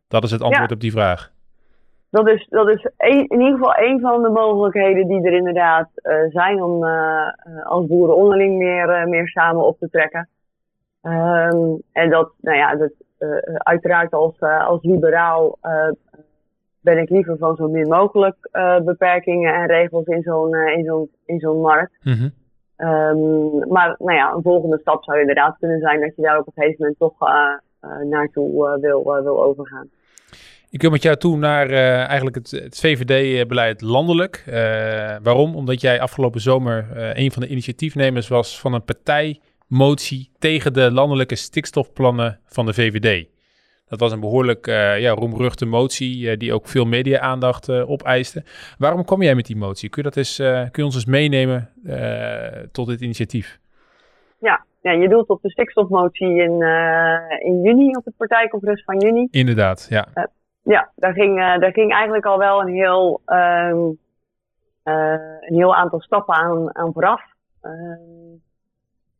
Dat 0.07 0.23
is 0.23 0.31
het 0.31 0.41
antwoord 0.41 0.69
Ja. 0.69 0.75
op 0.75 0.81
die 0.81 0.91
vraag. 0.91 1.32
Dat 2.13 2.29
is, 2.29 2.47
dat 2.49 2.69
is 2.69 2.87
een, 2.97 3.27
in 3.27 3.41
ieder 3.41 3.57
geval 3.57 3.77
een 3.77 3.99
van 3.99 4.23
de 4.23 4.29
mogelijkheden 4.29 5.07
die 5.07 5.25
er 5.25 5.33
inderdaad 5.33 5.89
uh, 5.95 6.15
zijn 6.29 6.63
om 6.63 6.83
uh, 6.83 7.27
als 7.63 7.87
boeren 7.87 8.15
onderling 8.15 8.57
meer, 8.57 8.89
uh, 8.89 9.05
meer 9.05 9.27
samen 9.27 9.65
op 9.65 9.79
te 9.79 9.89
trekken. 9.89 10.29
Um, 11.01 11.81
en 11.91 12.09
dat, 12.09 12.31
nou 12.41 12.57
ja, 12.57 12.75
dat, 12.75 12.91
uiteraard 13.57 14.13
als, 14.13 14.39
als 14.39 14.83
liberaal 14.83 15.57
ben 16.81 16.97
ik 16.97 17.09
liever 17.09 17.37
van 17.37 17.55
zo 17.55 17.67
min 17.67 17.87
mogelijk 17.87 18.49
beperkingen 18.83 19.53
en 19.53 19.67
regels 19.67 20.05
in 20.05 20.21
zo'n 20.21 20.55
in 20.55 20.83
zo'n 20.83 21.09
in 21.25 21.39
zo'n 21.39 21.61
markt. 21.61 21.97
Mm 22.03 22.13
-hmm. 22.13 22.31
um, 22.87 23.67
maar 23.67 23.95
nou 23.99 24.17
ja, 24.17 24.33
een 24.33 24.41
volgende 24.41 24.79
stap 24.79 25.03
zou 25.03 25.19
inderdaad 25.19 25.57
kunnen 25.59 25.79
zijn 25.79 25.99
dat 25.99 26.15
je 26.15 26.21
daar 26.21 26.39
op 26.39 26.47
een 26.47 26.53
gegeven 26.53 26.75
moment 26.79 26.99
toch 26.99 27.15
naartoe 28.03 28.79
wil, 28.81 29.03
wil 29.03 29.43
overgaan. 29.43 29.89
Ik 30.73 30.81
wil 30.81 30.91
met 30.91 31.03
jou 31.03 31.15
toe 31.15 31.37
naar 31.37 31.71
uh, 31.71 32.07
eigenlijk 32.07 32.35
het, 32.35 32.51
het 32.51 32.79
VVD-beleid 32.79 33.81
landelijk. 33.81 34.43
Uh, 34.47 34.53
waarom? 35.23 35.55
Omdat 35.55 35.81
jij 35.81 36.01
afgelopen 36.01 36.41
zomer 36.41 36.87
uh, 36.95 37.15
een 37.15 37.31
van 37.31 37.41
de 37.41 37.47
initiatiefnemers 37.47 38.27
was 38.27 38.59
van 38.59 38.73
een 38.73 38.83
partijmotie 38.83 40.29
tegen 40.39 40.73
de 40.73 40.91
landelijke 40.91 41.35
stikstofplannen 41.35 42.39
van 42.45 42.65
de 42.65 42.73
VVD. 42.73 43.27
Dat 43.87 43.99
was 43.99 44.11
een 44.11 44.19
behoorlijk 44.19 44.65
ja, 44.65 45.09
roemruchte 45.09 45.65
motie 45.65 46.37
die 46.37 46.53
ook 46.53 46.67
veel 46.67 46.85
media-aandacht 46.85 47.69
opeiste. 47.69 48.43
Waarom 48.77 49.05
kwam 49.05 49.21
jij 49.21 49.35
met 49.35 49.45
die 49.45 49.55
motie? 49.55 49.89
Kun 49.89 50.03
je, 50.03 50.09
dat 50.09 50.17
eens, 50.17 50.35
kun 50.35 50.69
je 50.71 50.85
ons 50.85 50.95
eens 50.95 51.05
meenemen 51.05 51.69
tot 52.71 52.87
dit 52.87 53.01
initiatief? 53.01 53.59
Ja, 54.39 54.65
ja, 54.81 54.91
je 54.91 55.09
doelt 55.09 55.27
op 55.27 55.41
de 55.41 55.49
stikstofmotie 55.49 56.27
in, 56.27 56.61
in 57.39 57.61
juni, 57.61 57.95
op 57.95 58.05
het 58.05 58.17
partijcongres 58.17 58.83
van 58.83 58.99
juni. 58.99 59.27
Inderdaad, 59.31 59.87
ja. 59.89 60.07
Ja, 60.63 60.91
daar 60.95 61.13
ging, 61.13 61.37
uh, 61.37 61.57
daar 61.57 61.71
ging 61.71 61.93
eigenlijk 61.93 62.25
al 62.25 62.37
wel 62.37 62.61
een 62.61 62.73
heel, 62.73 63.21
um, 63.25 63.97
uh, 64.83 65.37
een 65.39 65.55
heel 65.55 65.75
aantal 65.75 66.01
stappen 66.01 66.35
aan, 66.35 66.93
vooraf. 66.93 67.21
Um, 67.61 68.41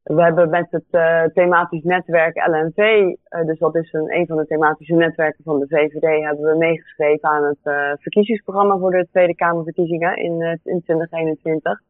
we 0.04 0.22
hebben 0.22 0.50
met 0.50 0.68
het 0.72 0.86
uh, 0.92 1.24
thematisch 1.24 1.84
netwerk 1.84 2.48
LNV, 2.48 3.14
dus 3.46 3.60
dat 3.60 3.76
is 3.76 3.94
een, 3.94 4.16
een 4.16 4.28
van 4.28 4.38
de 4.38 4.46
thematische 4.46 4.94
netwerken 4.94 5.44
van 5.44 5.60
de 5.60 5.68
VVD, 5.68 6.24
hebben 6.24 6.52
we 6.52 6.58
meegeschreven 6.58 7.30
aan 7.30 7.44
het 7.44 8.00
verkiezingsprogramma 8.02 8.78
voor 8.78 8.92
de 8.92 9.08
Tweede 9.12 9.36
Kamerverkiezingen 9.36 10.18
in, 10.18 10.60
in 10.64 10.82
2021. 10.84 11.82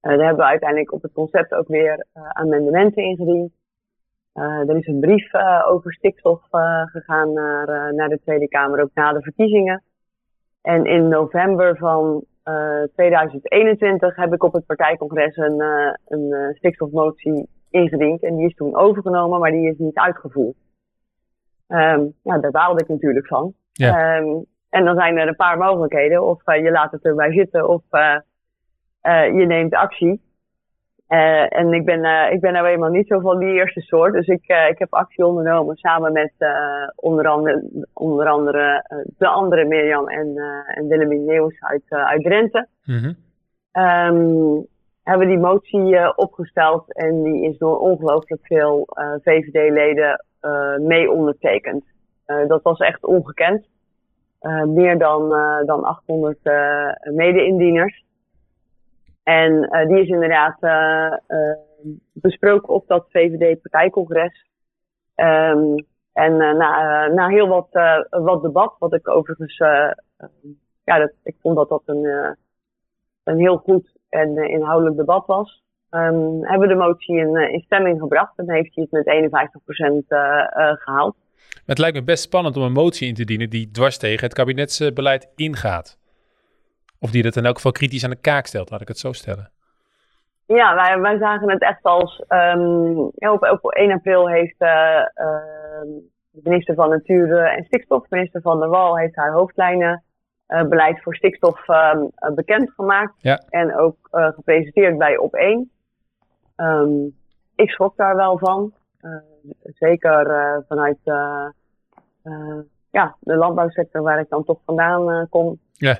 daar 0.00 0.12
hebben 0.12 0.36
we 0.36 0.50
uiteindelijk 0.50 0.92
op 0.92 1.02
het 1.02 1.12
concept 1.12 1.54
ook 1.54 1.68
weer 1.68 2.06
amendementen 2.32 3.02
ingediend. 3.02 3.52
Uh, 4.34 4.68
er 4.68 4.76
is 4.76 4.86
een 4.86 5.00
brief 5.00 5.32
uh, 5.32 5.66
over 5.68 5.92
stikstof 5.92 6.42
uh, 6.52 6.82
gegaan 6.86 7.32
naar, 7.32 7.94
naar 7.94 8.08
de 8.08 8.20
Tweede 8.20 8.48
Kamer, 8.48 8.82
ook 8.82 8.90
na 8.94 9.12
de 9.12 9.22
verkiezingen. 9.22 9.82
En 10.62 10.84
in 10.84 11.08
november 11.08 11.76
van 11.76 12.24
2021 12.94 14.16
heb 14.16 14.32
ik 14.32 14.42
op 14.42 14.52
het 14.52 14.66
partijcongres 14.66 15.36
een, 15.36 15.60
een 16.08 16.54
stikstofmotie 16.54 17.48
ingediend. 17.70 18.22
En 18.22 18.36
die 18.36 18.46
is 18.46 18.54
toen 18.54 18.76
overgenomen, 18.76 19.40
maar 19.40 19.50
die 19.50 19.68
is 19.68 19.78
niet 19.78 19.96
uitgevoerd. 19.96 20.56
Um, 21.68 22.14
ja, 22.22 22.38
daar 22.38 22.50
baalde 22.50 22.82
ik 22.82 22.88
natuurlijk 22.88 23.26
van. 23.26 23.54
Ja. 23.72 24.18
Um, 24.18 24.44
en 24.68 24.84
dan 24.84 24.96
zijn 24.96 25.16
er 25.16 25.28
een 25.28 25.36
paar 25.36 25.58
mogelijkheden. 25.58 26.26
Of 26.26 26.42
je 26.44 26.70
laat 26.70 26.92
het 26.92 27.04
erbij 27.04 27.32
zitten, 27.32 27.68
of 27.68 27.82
je 29.32 29.44
neemt 29.46 29.74
actie. 29.74 30.20
Uh, 31.12 31.58
en 31.58 31.72
ik 31.72 31.84
ben, 31.84 32.04
uh, 32.04 32.32
ik 32.32 32.40
ben 32.40 32.52
nou 32.52 32.66
eenmaal 32.66 32.90
niet 32.90 33.06
zo 33.06 33.20
van 33.20 33.38
die 33.38 33.52
eerste 33.52 33.80
soort. 33.80 34.12
Dus 34.12 34.26
ik, 34.26 34.48
uh, 34.48 34.68
ik 34.68 34.78
heb 34.78 34.94
actie 34.94 35.26
ondernomen 35.26 35.76
samen 35.76 36.12
met 36.12 36.32
onder 36.96 37.26
andere, 37.28 37.62
onder 37.92 38.26
andere 38.26 38.84
de 39.18 39.26
andere 39.26 39.64
Mirjam 39.64 40.08
en, 40.08 40.36
en 40.66 40.88
Willemien 40.88 41.24
Nieuws 41.24 41.56
uit, 41.60 41.82
uit 41.88 42.22
Drenthe. 42.22 42.66
Mm 42.84 42.98
-hmm. 42.98 43.16
um, 43.82 44.66
hebben 45.02 45.28
die 45.28 45.38
motie 45.38 46.16
opgesteld 46.16 46.94
en 46.94 47.22
die 47.22 47.48
is 47.48 47.58
door 47.58 47.78
ongelooflijk 47.78 48.46
veel 48.46 48.88
VVD-leden 49.22 50.24
mee 50.80 51.10
ondertekend. 51.10 51.84
dat 52.46 52.62
was 52.62 52.78
echt 52.78 53.04
ongekend. 53.04 53.66
meer 54.66 54.98
dan, 54.98 55.28
dan 55.66 55.84
800 55.84 56.38
mede-indieners. 57.02 58.04
En 59.22 59.52
uh, 59.52 59.86
die 59.86 60.00
is 60.00 60.08
inderdaad 60.08 60.56
uh, 60.60 61.16
uh, 61.28 61.56
besproken 62.12 62.68
op 62.68 62.86
dat 62.86 63.06
VVD-partijcongres. 63.08 64.46
Um, 65.16 65.86
en 66.12 66.36
na, 66.36 67.28
heel 67.28 67.48
wat, 67.48 67.68
wat 68.10 68.42
debat, 68.42 68.74
wat 68.78 68.94
ik 68.94 69.08
overigens, 69.08 69.56
ja, 70.84 70.98
dat, 70.98 71.12
ik 71.22 71.36
vond 71.40 71.56
dat 71.56 71.68
dat 71.68 71.82
een, 71.86 72.36
een 73.24 73.38
heel 73.38 73.56
goed 73.56 73.92
en 74.08 74.36
inhoudelijk 74.36 74.96
debat 74.96 75.26
was. 75.26 75.62
Um, 75.90 76.44
hebben 76.44 76.68
de 76.68 76.74
motie 76.74 77.16
in, 77.16 77.36
in, 77.36 77.60
stemming 77.60 78.00
gebracht 78.00 78.38
en 78.38 78.50
heeft 78.50 78.74
hij 78.74 78.86
het 78.90 79.04
met 79.04 79.30
51% 80.02 80.06
gehaald. 80.78 81.16
Het 81.66 81.78
lijkt 81.78 81.96
me 81.96 82.04
best 82.04 82.22
spannend 82.22 82.56
om 82.56 82.62
een 82.62 82.72
motie 82.72 83.08
in 83.08 83.14
te 83.14 83.24
dienen 83.24 83.50
die 83.50 83.70
dwars 83.70 83.98
tegen 83.98 84.24
het 84.24 84.34
kabinetsbeleid 84.34 85.32
ingaat. 85.36 86.01
Of 87.02 87.10
die 87.10 87.22
dat 87.22 87.36
in 87.36 87.44
elk 87.44 87.56
geval 87.56 87.72
kritisch 87.72 88.04
aan 88.04 88.10
de 88.10 88.20
kaak 88.20 88.46
stelt, 88.46 88.70
laat 88.70 88.80
ik 88.80 88.88
het 88.88 88.98
zo 88.98 89.12
stellen. 89.12 89.50
Ja, 90.46 90.74
wij, 90.74 91.00
wij 91.00 91.18
zagen 91.18 91.50
het 91.50 91.62
echt 91.62 91.82
als. 91.82 92.24
Um, 92.28 92.98
op, 92.98 93.58
op 93.62 93.72
1 93.72 93.92
april 93.92 94.28
heeft 94.28 94.54
uh, 94.58 94.68
uh, 94.68 96.04
de 96.30 96.40
minister 96.42 96.74
van 96.74 96.88
Natuur 96.88 97.44
en 97.44 97.64
Stikstof, 97.64 98.10
minister 98.10 98.40
van 98.40 98.60
der 98.60 98.68
Wal, 98.68 98.98
heeft 98.98 99.16
haar 99.16 99.32
hoofdlijnen 99.32 100.02
uh, 100.48 100.62
beleid 100.62 101.02
voor 101.02 101.14
stikstof 101.14 101.68
uh, 101.68 101.94
bekendgemaakt. 102.34 103.14
Ja. 103.18 103.42
En 103.48 103.76
ook 103.76 103.96
gepresenteerd 104.10 104.98
bij 104.98 105.16
Op 105.16 105.34
1. 105.34 105.70
Um, 106.56 107.16
ik 107.54 107.70
schrok 107.70 107.96
daar 107.96 108.16
wel 108.16 108.38
van. 108.38 108.72
zeker 109.62 110.26
vanuit 110.68 110.98
ja, 112.90 113.16
de 113.20 113.36
landbouwsector 113.36 114.02
waar 114.02 114.20
ik 114.20 114.28
dan 114.28 114.44
toch 114.44 114.58
vandaan 114.64 115.28
kom. 115.28 115.58
Ja. 115.72 115.98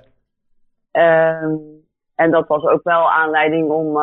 Um, 0.93 1.81
en 2.15 2.31
dat 2.31 2.49
was 2.49 2.65
ook 2.65 2.83
wel 2.83 3.11
aanleiding 3.11 3.71
om, 3.71 3.97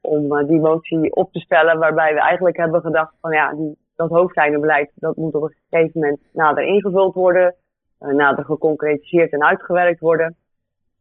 om 0.00 0.46
die 0.46 0.60
motie 0.60 1.14
op 1.14 1.32
te 1.32 1.40
stellen. 1.40 1.78
Waarbij 1.78 2.14
we 2.14 2.20
eigenlijk 2.20 2.56
hebben 2.56 2.80
gedacht 2.80 3.14
van 3.20 3.32
ja, 3.32 3.54
die, 3.54 3.78
dat 3.96 4.10
hoofdlijnenbeleid 4.10 4.90
dat 4.94 5.16
moet 5.16 5.34
op 5.34 5.42
een 5.42 5.56
gegeven 5.70 6.00
moment 6.00 6.20
nader 6.32 6.64
ingevuld 6.64 7.14
worden 7.14 7.54
uh, 8.00 8.14
nader 8.14 8.44
geconcretiseerd 8.44 9.32
en 9.32 9.44
uitgewerkt 9.44 10.00
worden. 10.00 10.36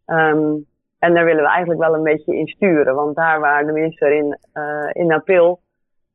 Um, 0.05 0.65
en 0.99 1.13
daar 1.13 1.25
willen 1.25 1.43
we 1.43 1.49
eigenlijk 1.49 1.79
wel 1.79 1.95
een 1.95 2.03
beetje 2.03 2.35
in 2.35 2.47
sturen. 2.47 2.95
Want 2.95 3.15
daar 3.15 3.39
waar 3.39 3.65
de 3.65 3.71
minister 3.71 4.11
in, 4.11 4.37
uh, 4.53 4.89
in 4.91 5.13
april 5.13 5.59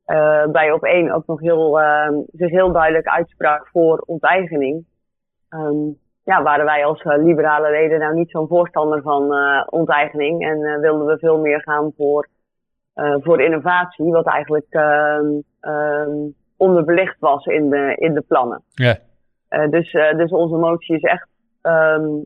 uh, 0.06 0.46
bij 0.46 0.72
op 0.72 0.84
één 0.84 1.10
ook 1.10 1.26
nog 1.26 1.40
heel, 1.40 1.80
zich 2.32 2.50
heel 2.50 2.72
duidelijk 2.72 3.06
uitsprak 3.06 3.68
voor 3.68 4.02
onteigening. 4.06 4.84
Ja, 6.24 6.42
waren 6.42 6.64
wij 6.64 6.84
als 6.84 7.02
liberale 7.04 7.70
leden 7.70 7.98
nou 7.98 8.14
niet 8.14 8.30
zo'n 8.30 8.48
voorstander 8.48 9.02
van 9.02 9.34
onteigening. 9.70 10.42
En 10.42 10.80
wilden 10.80 11.06
we 11.06 11.18
veel 11.18 11.38
meer 11.38 11.60
gaan 11.60 11.92
voor, 11.96 12.28
voor 12.94 13.40
innovatie. 13.40 14.12
Wat 14.12 14.26
eigenlijk 14.26 14.66
um, 14.70 16.34
onderbelicht 16.56 17.16
was 17.18 17.46
in 17.46 17.70
de, 17.70 17.94
in 17.96 18.14
de 18.14 18.20
plannen. 18.20 18.62
Ja. 18.74 18.98
Dus, 19.70 19.92
dus 19.92 20.30
onze 20.30 20.56
motie 20.56 20.96
is 20.96 21.02
echt, 21.02 21.28
um, 21.62 22.24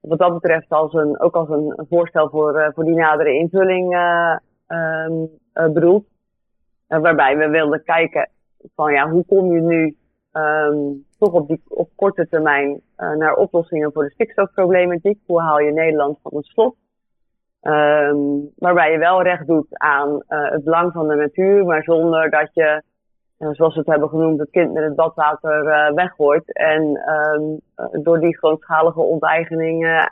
wat 0.00 0.18
dat 0.18 0.32
betreft, 0.32 0.70
als 0.70 0.92
een, 0.92 1.20
ook 1.20 1.34
als 1.34 1.48
een 1.48 1.86
voorstel 1.88 2.28
voor, 2.28 2.72
voor 2.74 2.84
die 2.84 2.94
nadere 2.94 3.34
invulling 3.34 3.94
um, 4.68 5.28
bedoeld. 5.72 6.04
waarbij 6.86 7.36
we 7.36 7.48
wilden 7.48 7.84
kijken 7.84 8.28
van 8.74 8.92
ja, 8.92 9.10
hoe 9.10 9.24
kom 9.24 9.52
je 9.52 9.60
nu 9.60 9.96
um, 10.32 11.04
toch 11.20 11.32
op, 11.32 11.48
die, 11.48 11.62
op 11.68 11.90
korte 11.94 12.28
termijn 12.28 12.80
naar 12.96 13.34
oplossingen 13.34 13.92
voor 13.92 14.04
de 14.04 14.10
stikstofproblematiek? 14.10 15.18
Hoe 15.26 15.40
haal 15.40 15.58
je 15.58 15.72
Nederland 15.72 16.18
van 16.22 16.36
het 16.36 16.46
slot? 16.46 16.76
waarbij 18.54 18.92
je 18.92 18.98
wel 18.98 19.22
recht 19.22 19.46
doet 19.46 19.66
aan 19.78 20.22
het 20.26 20.64
belang 20.64 20.92
van 20.92 21.08
de 21.08 21.14
natuur, 21.14 21.64
maar 21.64 21.82
zonder 21.82 22.30
dat 22.30 22.50
je 22.52 22.82
zoals 23.40 23.74
we 23.74 23.80
het 23.80 23.88
hebben 23.88 24.08
genoemd, 24.08 24.38
het 24.38 24.50
kind 24.50 24.72
met 24.72 24.84
het 24.84 24.94
badwater 24.94 25.64
uh, 25.64 25.94
weggooit. 25.94 26.52
En 26.52 27.00
um, 27.10 27.60
door 28.02 28.20
die 28.20 28.36
grootschalige 28.36 29.00
onteigening 29.00 29.84
uh, 29.84 30.06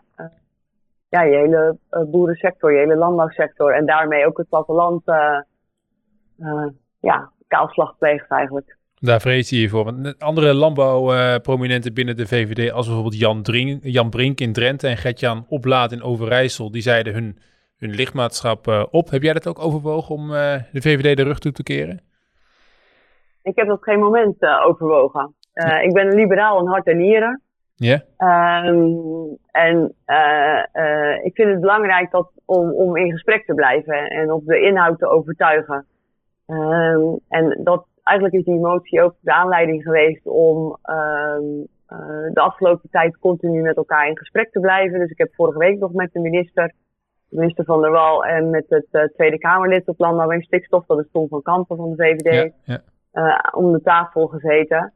ja, 1.08 1.22
je 1.22 1.36
hele 1.36 1.76
boerensector, 2.06 2.72
je 2.72 2.78
hele 2.78 2.96
landbouwsector 2.96 3.74
en 3.74 3.86
daarmee 3.86 4.26
ook 4.26 4.38
het 4.38 4.48
platteland 4.48 5.02
ja, 7.00 7.30
kaalslag 7.46 7.98
pleegt 7.98 8.30
eigenlijk. 8.30 8.77
Daar 9.00 9.20
vrees 9.20 9.50
je 9.50 9.68
voor. 9.68 9.84
Want 9.84 10.18
andere 10.18 10.54
landbouwprominenten 10.54 11.94
binnen 11.94 12.16
de 12.16 12.26
VVD, 12.26 12.72
als 12.72 12.86
bijvoorbeeld 12.86 13.18
Jan, 13.18 13.42
Drink, 13.42 13.80
Jan 13.82 14.10
Brink 14.10 14.40
in 14.40 14.52
Drenthe 14.52 14.88
en 14.88 14.96
Gertjan 14.96 15.46
Oplaat 15.48 15.92
in 15.92 16.02
Overijssel, 16.02 16.70
die 16.70 16.82
zeiden 16.82 17.12
hun, 17.12 17.38
hun 17.78 17.90
lidmaatschap 17.90 18.88
op. 18.90 19.10
Heb 19.10 19.22
jij 19.22 19.32
dat 19.32 19.46
ook 19.46 19.58
overwogen 19.58 20.14
om 20.14 20.28
de 20.28 20.80
VVD 20.80 21.16
de 21.16 21.22
rug 21.22 21.38
toe 21.38 21.52
te 21.52 21.62
keren? 21.62 22.00
Ik 23.42 23.56
heb 23.56 23.66
dat 23.66 23.76
op 23.76 23.82
geen 23.82 23.98
moment 23.98 24.42
uh, 24.42 24.66
overwogen. 24.66 25.34
Ik 25.82 25.92
ben 25.92 26.06
een 26.06 26.14
liberaal 26.14 26.60
in 26.60 26.66
hart 26.66 26.86
en 26.86 26.96
nieren. 26.96 27.42
Ja. 27.74 28.02
Yeah. 28.16 28.66
Um, 28.66 29.38
en 29.50 29.94
ik 31.22 31.34
vind 31.34 31.50
het 31.50 31.60
belangrijk 31.60 32.10
dat, 32.10 32.30
om, 32.44 32.72
om 32.72 32.96
in 32.96 33.10
gesprek 33.10 33.46
te 33.46 33.54
blijven 33.54 34.08
en 34.08 34.32
op 34.32 34.46
de 34.46 34.60
inhoud 34.60 34.98
te 34.98 35.08
overtuigen. 35.08 35.86
Um, 36.46 37.18
en 37.28 37.60
dat, 37.64 37.86
eigenlijk 38.08 38.34
is 38.34 38.44
die 38.44 38.60
motie 38.60 39.02
ook 39.02 39.14
de 39.20 39.32
aanleiding 39.32 39.82
geweest 39.82 40.26
om 40.26 40.76
um, 40.84 41.66
de 42.32 42.40
afgelopen 42.40 42.90
tijd 42.90 43.18
continu 43.18 43.62
met 43.62 43.76
elkaar 43.76 44.08
in 44.08 44.18
gesprek 44.18 44.50
te 44.50 44.60
blijven. 44.60 44.98
Dus 44.98 45.10
ik 45.10 45.18
heb 45.18 45.34
vorige 45.34 45.58
week 45.58 45.78
nog 45.78 45.92
met 45.92 46.12
de 46.12 46.20
minister, 46.20 46.72
de 47.28 47.36
minister 47.36 47.64
van 47.64 47.80
der 47.80 47.90
Wal 47.90 48.24
en 48.24 48.50
met 48.50 48.64
het 48.68 49.12
Tweede 49.14 49.38
Kamerlid 49.38 49.88
op 49.88 49.98
Landbouw 49.98 50.30
en 50.30 50.42
Stikstof, 50.42 50.86
dat 50.86 50.98
is 50.98 51.08
Tom 51.12 51.28
van 51.28 51.42
Kampen 51.42 51.76
van 51.76 51.90
de 51.90 51.96
VVD. 51.96 52.32
Ja, 52.32 52.50
ja 52.74 52.80
uh, 53.18 53.38
om 53.50 53.72
de 53.72 53.82
tafel 53.82 54.26
gezeten. 54.26 54.92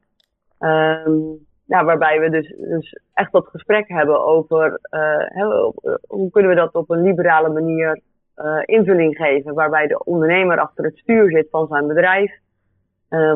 Um, 0.58 1.46
ja, 1.66 1.84
waarbij 1.84 2.20
we 2.20 2.30
dus, 2.30 2.54
dus 2.58 3.00
echt 3.14 3.32
dat 3.32 3.46
gesprek 3.46 3.88
hebben 3.88 4.24
over 4.24 4.80
hoe 6.06 6.30
kunnen 6.30 6.50
we 6.50 6.56
dat 6.56 6.74
op 6.74 6.90
een 6.90 7.02
liberale 7.02 7.48
manier 7.48 8.00
uh, 8.36 8.62
invulling 8.64 9.16
geven. 9.16 9.54
Waarbij 9.54 9.86
de 9.86 10.04
ondernemer 10.04 10.58
achter 10.58 10.84
het 10.84 10.96
stuur 10.96 11.30
zit 11.30 11.46
van 11.50 11.66
zijn 11.66 11.86
bedrijf. 11.86 12.38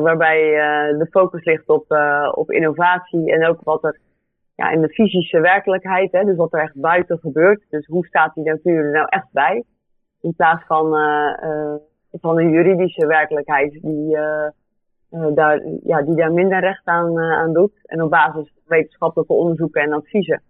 Waarbij 0.01 0.39
de 0.97 1.07
focus 1.11 1.43
ligt 1.43 1.67
op, 1.67 1.85
op 2.31 2.51
innovatie 2.51 3.33
en 3.33 3.47
ook 3.47 3.59
wat 3.63 3.83
er 3.83 3.99
ja, 4.55 4.69
in 4.71 4.81
de 4.81 4.89
fysische 4.89 5.39
werkelijkheid, 5.39 6.11
hè, 6.11 6.23
dus 6.23 6.35
wat 6.35 6.53
er 6.53 6.59
echt 6.59 6.81
buiten 6.81 7.19
gebeurt. 7.19 7.63
Dus 7.69 7.85
hoe 7.85 8.05
staat 8.05 8.33
die 8.33 8.43
natuur 8.43 8.85
er 8.85 8.91
nou 8.91 9.05
echt 9.09 9.27
bij? 9.31 9.63
In 10.21 10.33
plaats 10.35 10.65
van, 10.65 10.89
van 12.11 12.39
een 12.39 12.49
juridische 12.49 13.07
werkelijkheid 13.07 13.71
die 13.81 14.17
daar, 15.33 15.61
ja, 15.83 16.01
die 16.01 16.15
daar 16.15 16.31
minder 16.31 16.59
recht 16.59 16.85
aan, 16.85 17.19
aan 17.19 17.53
doet. 17.53 17.79
En 17.83 18.01
op 18.01 18.09
basis 18.09 18.51
van 18.53 18.63
wetenschappelijke 18.65 19.33
onderzoeken 19.33 19.81
en 19.81 19.93
adviezen. 19.93 20.41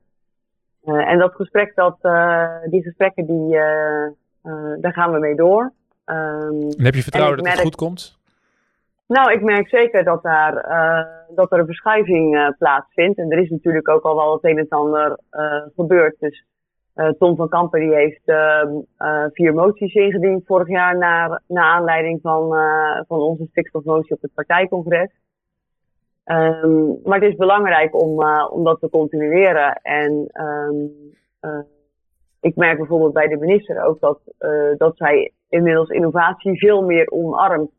En 0.84 1.20
dat 1.20 1.36
gesprek, 1.36 1.76
dat, 1.76 1.98
die 2.70 2.84
gesprekken, 2.84 3.26
die, 3.26 3.52
daar 4.80 4.94
gaan 4.94 5.12
we 5.12 5.20
mee 5.20 5.36
door. 5.36 5.72
Um, 6.06 6.62
en 6.62 6.86
heb 6.86 6.94
je 6.94 7.02
vertrouwen 7.02 7.36
dat 7.38 7.46
merk, 7.46 7.58
het 7.58 7.66
goed 7.66 7.76
komt? 7.76 8.20
Nou, 9.08 9.32
ik 9.32 9.41
merk 9.41 9.70
zeker 9.70 10.04
dat, 10.04 10.24
daar, 10.24 10.54
dat 11.36 11.52
er 11.52 11.60
een 11.60 11.65
verschuiving 11.65 12.56
plaatsvindt. 12.58 13.17
En 13.17 13.32
er 13.32 13.39
is 13.39 13.50
natuurlijk 13.50 13.89
ook 13.89 14.04
al 14.04 14.15
wel 14.15 14.34
het 14.34 14.43
een 14.43 14.58
en 14.58 14.70
ander 14.70 15.20
gebeurd. 15.76 16.20
Dus 16.20 16.46
uh, 16.98 17.10
Tom 17.10 17.36
van 17.36 17.50
Kampen 17.50 17.80
die 17.80 17.93
heeft 17.93 18.22
uh, 18.26 18.63
uh, 19.00 19.26
vier 19.32 19.54
moties 19.54 19.93
ingediend 19.93 20.46
vorig 20.46 20.67
jaar 20.67 20.98
naar, 20.98 21.41
naar 21.48 21.63
aanleiding 21.63 22.22
van, 22.22 22.48
van 23.08 23.20
onze 23.20 23.46
stikstofmotie 23.50 24.15
op 24.15 24.22
het 24.22 24.34
partijcongres. 24.34 25.12
Um, 26.26 27.00
maar 27.04 27.20
het 27.20 27.30
is 27.30 27.36
belangrijk 27.36 28.02
om, 28.02 28.24
om 28.50 28.63
dat 28.63 28.80
te 28.80 28.89
continueren. 28.89 29.74
En 29.74 30.30
um, 30.34 30.91
ik 32.41 32.56
merk 32.56 32.78
bijvoorbeeld 32.78 33.13
bij 33.13 33.28
de 33.28 33.38
minister 33.38 33.84
ook 33.84 34.00
dat, 34.00 34.20
dat 34.78 34.98
zij 34.98 35.32
inmiddels 35.50 35.89
innovatie 35.89 36.58
veel 36.58 36.82
meer 36.82 37.12
omarmt 37.12 37.72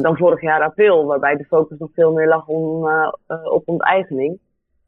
dan 0.00 0.16
vorig 0.16 0.40
jaar 0.40 0.62
april, 0.62 1.06
waarbij 1.06 1.36
de 1.36 1.44
focus 1.44 1.78
nog 1.78 1.90
veel 1.94 2.12
meer 2.12 2.28
lag 2.28 2.46
om, 2.46 2.88
op 3.44 3.68
onteigening. 3.68 4.38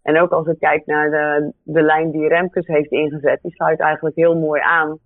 En 0.03 0.21
ook 0.21 0.31
als 0.31 0.47
ik 0.47 0.59
kijk 0.59 0.87
naar 0.87 1.11
de, 1.11 1.53
de 1.63 1.83
lijn 1.83 2.11
die 2.11 2.29
Remkes 2.29 2.67
heeft 2.67 2.91
ingezet, 2.91 3.39
die 3.43 3.53
sluit 3.53 3.81
eigenlijk 3.81 4.17
heel 4.17 4.39
mooi 4.39 4.61
aan 4.61 4.99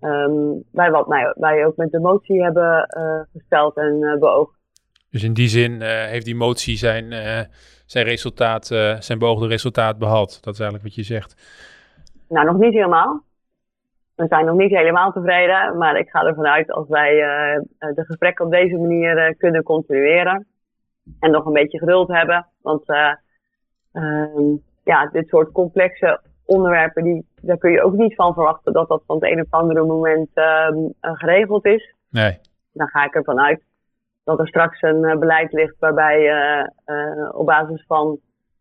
um, 0.00 0.62
bij 0.72 0.90
wat 0.90 1.06
wij, 1.06 1.34
wij 1.36 1.66
ook 1.66 1.76
met 1.76 1.90
de 1.90 2.00
motie 2.00 2.42
hebben 2.42 2.94
uh, 2.98 3.20
gesteld 3.32 3.76
en 3.76 4.16
beoogd. 4.18 4.58
Dus 5.10 5.22
in 5.24 5.34
die 5.34 5.48
zin 5.48 5.72
uh, 5.72 5.88
heeft 5.88 6.24
die 6.24 6.36
motie 6.36 6.76
zijn, 6.76 7.12
zijn 7.86 8.04
resultaat, 8.04 8.66
zijn 8.98 9.18
beoogde 9.18 9.46
resultaat 9.46 9.98
behaald. 9.98 10.44
Dat 10.44 10.54
is 10.54 10.60
eigenlijk 10.60 10.88
wat 10.88 11.06
je 11.06 11.14
zegt. 11.14 11.34
Nou, 12.28 12.46
nog 12.46 12.58
niet 12.58 12.72
helemaal. 12.72 13.22
We 14.20 14.26
zijn 14.28 14.44
nog 14.44 14.56
niet 14.56 14.70
helemaal 14.70 15.12
tevreden, 15.12 15.78
maar 15.78 15.98
ik 15.98 16.10
ga 16.10 16.22
ervan 16.24 16.46
uit 16.46 16.70
als 16.72 16.88
wij 16.88 17.14
de 17.78 18.04
gesprekken 18.04 18.44
op 18.44 18.50
deze 18.50 18.76
manier 18.76 19.34
kunnen 19.36 19.62
continueren 19.62 20.46
en 21.20 21.30
nog 21.30 21.46
een 21.46 21.52
beetje 21.52 21.78
geduld 21.78 22.08
hebben. 22.08 22.46
Want 22.62 22.84
Um, 23.92 24.62
ja, 24.84 25.06
dit 25.06 25.28
soort 25.28 25.52
complexe 25.52 26.20
onderwerpen, 26.44 27.02
die, 27.04 27.26
daar 27.40 27.58
kun 27.58 27.70
je 27.70 27.82
ook 27.82 27.92
niet 27.92 28.14
van 28.14 28.34
verwachten 28.34 28.72
dat 28.72 28.88
dat 28.88 29.02
van 29.06 29.16
het 29.16 29.30
een 29.30 29.40
of 29.40 29.50
andere 29.50 29.84
moment 29.84 30.28
um, 30.34 30.94
geregeld 31.00 31.66
is. 31.66 31.94
Nee. 32.10 32.38
Dan 32.72 32.88
ga 32.88 33.04
ik 33.04 33.14
ervan 33.14 33.40
uit 33.40 33.62
dat 34.24 34.38
er 34.38 34.48
straks 34.48 34.82
een 34.82 35.02
uh, 35.02 35.16
beleid 35.16 35.52
ligt 35.52 35.74
waarbij 35.78 36.18
uh, 36.18 36.66
uh, 36.86 37.28
op 37.34 37.46
basis 37.46 37.84
van, 37.86 38.18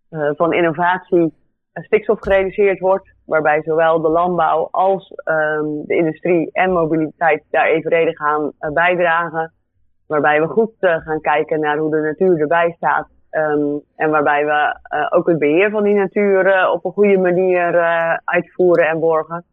van 0.10 0.54
innovatie 0.54 1.34
stikstof 1.74 2.19
gereduceerd 2.19 2.80
wordt. 2.80 3.10
Waarbij 3.30 3.62
zowel 3.62 4.02
de 4.02 4.10
landbouw 4.10 4.68
als 4.72 5.12
um, 5.26 5.84
de 5.86 5.96
industrie 5.96 6.50
en 6.52 6.72
mobiliteit 6.72 7.44
daar 7.50 7.68
evenredig 7.68 8.18
gaan 8.18 8.52
bijdragen. 8.74 9.54
Waarbij 10.08 10.42
we 10.42 10.48
goed 10.48 10.72
gaan 10.80 11.22
kijken 11.22 11.60
naar 11.60 11.78
hoe 11.78 11.92
de 11.92 12.02
natuur 12.02 12.39
erbij 12.39 12.74
staat 12.78 13.08
Ehm, 13.30 13.78
en 13.96 14.10
waarbij 14.10 14.46
we 14.46 14.80
ook 15.10 15.28
het 15.28 15.39
beheer 15.39 15.70
van 15.70 15.84
die 15.84 15.94
natuur 15.94 16.70
op 16.70 16.86
een 16.86 16.92
goede 16.92 17.18
manier 17.18 17.80
uitvoeren 18.24 18.88
en 18.88 19.00
borgen. 19.00 19.46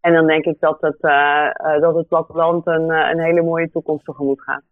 En 0.00 0.12
dan 0.12 0.26
denk 0.26 0.44
ik 0.44 0.56
dat 0.60 0.80
het, 0.80 1.00
dat 1.80 1.94
het 1.94 2.08
platteland 2.08 2.66
een, 2.66 2.90
een 2.90 3.20
hele 3.20 3.42
mooie 3.42 3.70
toekomst 3.70 4.04
tegemoet 4.04 4.42
gaat. 4.42 4.62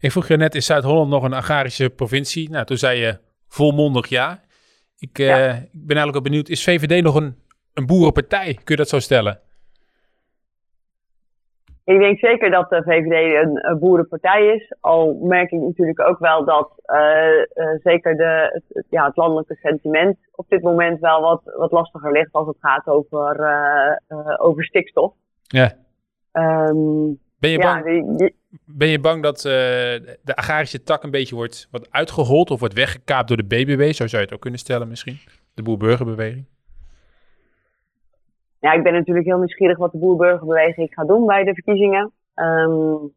Ik 0.00 0.10
vroeg 0.10 0.28
je 0.28 0.36
net, 0.36 0.54
is 0.54 0.66
Zuid-Holland 0.66 1.10
nog 1.10 1.22
een 1.22 1.32
agrarische 1.32 1.90
provincie? 1.90 2.50
Nou, 2.50 2.64
toen 2.64 2.76
zei 2.76 2.98
je 2.98 3.18
volmondig 3.48 4.06
ja. 4.06 4.40
Ik, 5.02 5.18
ik 5.18 5.86
ben 5.86 5.96
eigenlijk 5.96 6.16
ook 6.16 6.22
benieuwd, 6.22 6.48
is 6.48 6.64
VVD 6.64 7.02
nog 7.02 7.14
een, 7.14 7.36
een 7.74 7.86
boerenpartij? 7.86 8.54
Kun 8.54 8.62
je 8.64 8.76
dat 8.76 8.88
zo 8.88 8.98
stellen? 8.98 9.40
Ik 11.84 11.98
denk 11.98 12.18
zeker 12.18 12.50
dat 12.50 12.70
de 12.70 12.82
VVD 12.82 13.44
een, 13.44 13.78
boerenpartij 13.78 14.46
is. 14.46 14.74
Al 14.80 15.18
merk 15.22 15.50
ik 15.50 15.60
natuurlijk 15.60 16.00
ook 16.00 16.18
wel 16.18 16.44
dat 16.44 16.72
uh, 16.86 17.38
uh, 17.54 17.80
zeker 17.82 18.16
de, 18.16 18.62
het, 18.68 18.86
ja, 18.90 19.06
het 19.06 19.16
landelijke 19.16 19.54
sentiment 19.54 20.16
op 20.32 20.48
dit 20.48 20.62
moment 20.62 21.00
wel 21.00 21.20
wat, 21.20 21.42
wat 21.56 21.72
lastiger 21.72 22.12
ligt 22.12 22.32
als 22.32 22.46
het 22.46 22.56
gaat 22.60 22.86
over, 22.86 23.36
over 24.36 24.64
stikstof. 24.64 25.12
Ja. 25.42 25.72
Um, 26.32 27.18
ben, 27.42 27.50
je 27.50 27.58
bang, 27.58 28.32
ben 28.64 28.88
je 28.88 29.00
bang 29.00 29.22
dat 29.22 29.40
de 29.40 30.36
agrarische 30.36 30.82
tak 30.82 31.02
een 31.02 31.10
beetje 31.10 31.34
wordt, 31.34 31.68
wordt 31.70 31.90
uitgehold 31.90 32.50
of 32.50 32.58
wordt 32.58 32.74
weggekaapt 32.74 33.28
door 33.28 33.36
de 33.36 33.44
BBB? 33.44 33.92
Zo 33.92 34.06
zou 34.06 34.22
je 34.22 34.28
het 34.28 34.32
ook 34.32 34.40
kunnen 34.40 34.60
stellen 34.60 34.88
misschien. 34.88 35.18
De 35.54 35.62
boer-burgerbeweging. 35.62 36.44
Ja, 38.60 38.72
ik 38.72 38.82
ben 38.82 38.92
natuurlijk 38.92 39.26
heel 39.26 39.38
nieuwsgierig 39.38 39.78
wat 39.78 39.92
de 39.92 39.98
boerburgerbeweging 39.98 40.88
gaat 40.94 41.08
doen 41.08 41.26
bij 41.26 41.44
de 41.44 41.54
verkiezingen. 41.54 42.12
Um, 42.34 43.12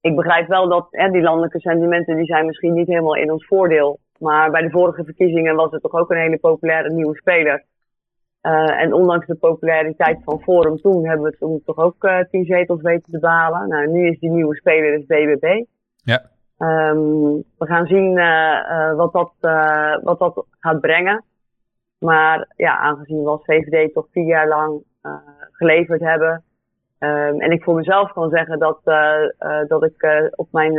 ik 0.00 0.16
begrijp 0.16 0.48
wel 0.48 0.68
dat 0.68 0.86
hè, 0.90 1.10
die 1.10 1.22
landelijke 1.22 1.60
sentimenten 1.60 2.16
die 2.16 2.26
zijn 2.26 2.46
misschien 2.46 2.74
niet 2.74 2.86
helemaal 2.86 3.16
in 3.16 3.32
ons 3.32 3.46
voordeel. 3.46 3.98
Maar 4.18 4.50
bij 4.50 4.62
de 4.62 4.70
vorige 4.70 5.04
verkiezingen 5.04 5.54
was 5.54 5.70
het 5.70 5.82
toch 5.82 5.92
ook 5.92 6.10
een 6.10 6.18
hele 6.18 6.38
populaire 6.38 6.92
nieuwe 6.92 7.16
speler. 7.16 7.64
Uh, 8.42 8.80
en 8.80 8.92
ondanks 8.92 9.26
de 9.26 9.34
populariteit 9.34 10.18
van 10.24 10.40
Forum 10.40 10.76
toen 10.76 11.06
hebben 11.06 11.30
we 11.30 11.36
toen 11.38 11.62
toch 11.64 11.76
ook 11.76 12.04
uh, 12.04 12.18
tien 12.30 12.44
zetels 12.44 12.80
weten 12.80 13.12
te 13.12 13.18
behalen. 13.18 13.68
Nou, 13.68 13.88
nu 13.88 14.08
is 14.08 14.18
die 14.18 14.30
nieuwe 14.30 14.54
speler 14.54 14.96
dus 14.96 15.06
BBB. 15.06 15.64
Ja. 15.96 16.22
Um, 16.58 17.36
we 17.58 17.66
gaan 17.66 17.86
zien 17.86 18.16
uh, 18.16 18.94
wat, 18.94 19.12
dat, 19.12 19.32
wat 20.02 20.18
dat 20.18 20.46
gaat 20.58 20.80
brengen. 20.80 21.24
Maar 21.98 22.48
ja, 22.56 22.78
aangezien 22.78 23.22
we 23.22 23.28
als 23.28 23.44
VVD 23.44 23.92
toch 23.94 24.06
vier 24.10 24.26
jaar 24.26 24.48
lang 24.48 24.82
geleverd 25.52 26.00
hebben. 26.00 26.44
Um, 26.98 27.40
en 27.40 27.50
ik 27.50 27.62
voor 27.62 27.74
mezelf 27.74 28.12
kan 28.12 28.30
zeggen 28.30 28.58
dat, 28.58 28.80
dat 29.68 29.84
ik 29.84 30.30
op 30.36 30.48
mijn 30.50 30.74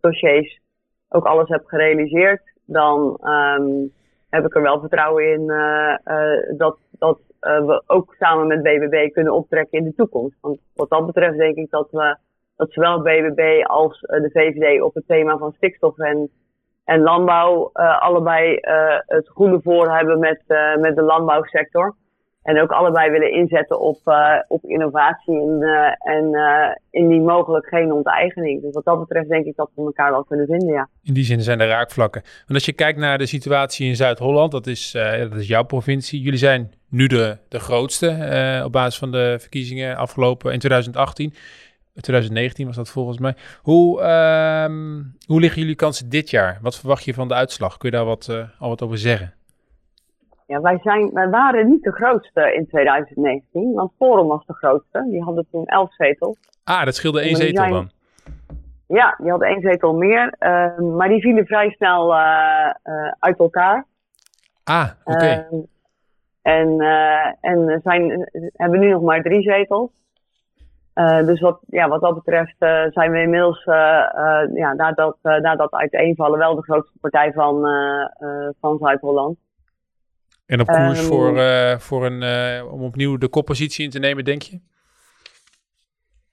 dossiers 0.00 0.60
ook 1.08 1.24
alles 1.24 1.48
heb 1.48 1.66
gerealiseerd. 1.66 2.42
Dan 2.64 3.18
um, 3.24 3.92
heb 4.36 4.44
ik 4.46 4.54
er 4.54 4.62
wel 4.62 4.80
vertrouwen 4.80 5.32
in 5.32 5.46
dat, 6.56 6.78
dat 6.90 7.18
we 7.40 7.82
ook 7.86 8.14
samen 8.18 8.46
met 8.46 8.62
BBB 8.62 9.12
kunnen 9.12 9.32
optrekken 9.32 9.78
in 9.78 9.84
de 9.84 9.94
toekomst. 9.94 10.36
Want 10.40 10.58
wat 10.74 10.90
dat 10.90 11.06
betreft 11.06 11.36
denk 11.36 11.56
ik 11.56 11.70
dat 11.70 11.88
we 11.90 12.16
dat 12.56 12.72
zowel 12.72 13.02
BBB 13.02 13.64
als 13.64 14.00
de 14.00 14.30
VVD 14.32 14.82
op 14.82 14.94
het 14.94 15.06
thema 15.06 15.38
van 15.38 15.52
stikstof 15.52 15.98
en 15.98 16.30
en 16.84 17.00
landbouw 17.00 17.70
allebei 17.98 18.58
het 19.06 19.28
goede 19.28 19.60
voor 19.62 19.90
hebben 19.96 20.18
met, 20.18 20.42
met 20.80 20.96
de 20.96 21.02
landbouwsector. 21.02 21.94
En 22.46 22.60
ook 22.60 22.70
allebei 22.70 23.10
willen 23.10 23.32
inzetten 23.32 23.80
op, 23.80 23.98
op 24.48 24.64
innovatie 24.64 25.40
en, 25.40 25.62
en 25.98 26.30
indien 26.90 27.24
mogelijk 27.24 27.66
geen 27.66 27.92
onteigening. 27.92 28.62
Dus 28.62 28.74
wat 28.74 28.84
dat 28.84 28.98
betreft 28.98 29.28
denk 29.28 29.44
ik 29.44 29.56
dat 29.56 29.70
we 29.74 29.82
elkaar 29.82 30.10
wel 30.10 30.24
kunnen 30.24 30.46
vinden, 30.46 30.72
ja. 30.72 30.88
In 31.02 31.14
die 31.14 31.24
zin 31.24 31.40
zijn 31.40 31.60
er 31.60 31.68
raakvlakken. 31.68 32.22
Want 32.22 32.52
als 32.52 32.64
je 32.64 32.72
kijkt 32.72 32.98
naar 32.98 33.18
de 33.18 33.26
situatie 33.26 33.88
in 33.88 33.96
Zuid-Holland, 33.96 34.52
dat, 34.52 34.66
is 34.66 34.92
dat 35.30 35.34
is 35.34 35.48
jouw 35.48 35.62
provincie. 35.62 36.20
Jullie 36.20 36.38
zijn 36.38 36.72
nu 36.88 37.06
de, 37.06 37.36
de 37.48 37.58
grootste 37.58 38.62
op 38.64 38.72
basis 38.72 38.98
van 38.98 39.10
de 39.10 39.36
verkiezingen 39.38 39.96
afgelopen 39.96 40.52
in 40.52 40.58
2018. 40.58 41.34
2019 42.02 42.66
was 42.66 42.76
dat 42.76 42.90
volgens 42.90 43.18
mij. 43.18 43.34
Hoe, 43.62 44.00
uh, 44.00 44.64
hoe 45.26 45.40
liggen 45.40 45.60
jullie 45.60 45.76
kansen 45.76 46.08
dit 46.08 46.30
jaar? 46.30 46.58
Wat 46.62 46.78
verwacht 46.78 47.04
je 47.04 47.14
van 47.14 47.28
de 47.28 47.34
uitslag? 47.34 47.76
Kun 47.76 47.90
je 47.90 47.96
daar 47.96 48.04
wat, 48.04 48.28
uh, 48.30 48.44
al 48.58 48.68
wat 48.68 48.82
over 48.82 48.98
zeggen? 48.98 49.34
Ja, 50.46 50.60
wij, 50.60 50.78
zijn, 50.82 51.10
wij 51.12 51.28
waren 51.28 51.68
niet 51.68 51.82
de 51.82 51.92
grootste 51.92 52.54
in 52.54 52.66
2019, 52.66 53.72
want 53.72 53.92
Forum 53.98 54.26
was 54.26 54.46
de 54.46 54.54
grootste. 54.54 55.06
Die 55.10 55.22
hadden 55.22 55.46
toen 55.50 55.66
11 55.66 55.94
zetels. 55.94 56.38
Ah, 56.64 56.84
dat 56.84 56.94
scheelde 56.94 57.20
één 57.20 57.36
zetel 57.36 57.70
dan? 57.70 57.90
Ja, 58.86 59.14
die 59.18 59.30
hadden 59.30 59.48
één 59.48 59.60
zetel 59.60 59.94
meer. 59.94 60.34
Uh, 60.38 60.78
maar 60.78 61.08
die 61.08 61.20
vielen 61.20 61.46
vrij 61.46 61.70
snel 61.70 62.12
uh, 62.12 62.70
uit 63.18 63.38
elkaar. 63.38 63.86
Ah, 64.64 64.88
oké. 65.04 65.16
Okay. 65.16 65.46
Ehm, 65.50 65.60
en 66.42 66.80
en 67.40 67.80
zijn, 67.82 68.30
hebben 68.52 68.80
nu 68.80 68.90
nog 68.90 69.02
maar 69.02 69.22
drie 69.22 69.42
zetels. 69.42 69.90
Dus 71.24 71.40
wat, 71.40 71.60
ja, 71.66 71.88
wat 71.88 72.00
dat 72.00 72.14
betreft 72.14 72.56
zijn 72.92 73.10
we 73.10 73.20
inmiddels, 73.20 73.64
ja, 74.54 74.72
na, 74.76 74.92
dat, 74.92 75.16
na 75.22 75.56
dat 75.56 75.72
uiteenvallen, 75.72 76.38
wel 76.38 76.54
de 76.54 76.62
grootste 76.62 76.98
partij 77.00 77.32
van, 77.32 77.68
van 78.60 78.78
Zuid-Holland. 78.78 79.38
En 80.46 80.60
op 80.60 80.66
koers 80.66 81.00
um, 81.00 81.06
voor, 81.06 81.38
voor 81.80 82.06
een, 82.06 82.22
om 82.70 82.82
opnieuw 82.82 83.16
de 83.16 83.28
koppositie 83.28 83.84
in 83.84 83.90
te 83.90 83.98
nemen, 83.98 84.24
denk 84.24 84.42
je? 84.42 84.60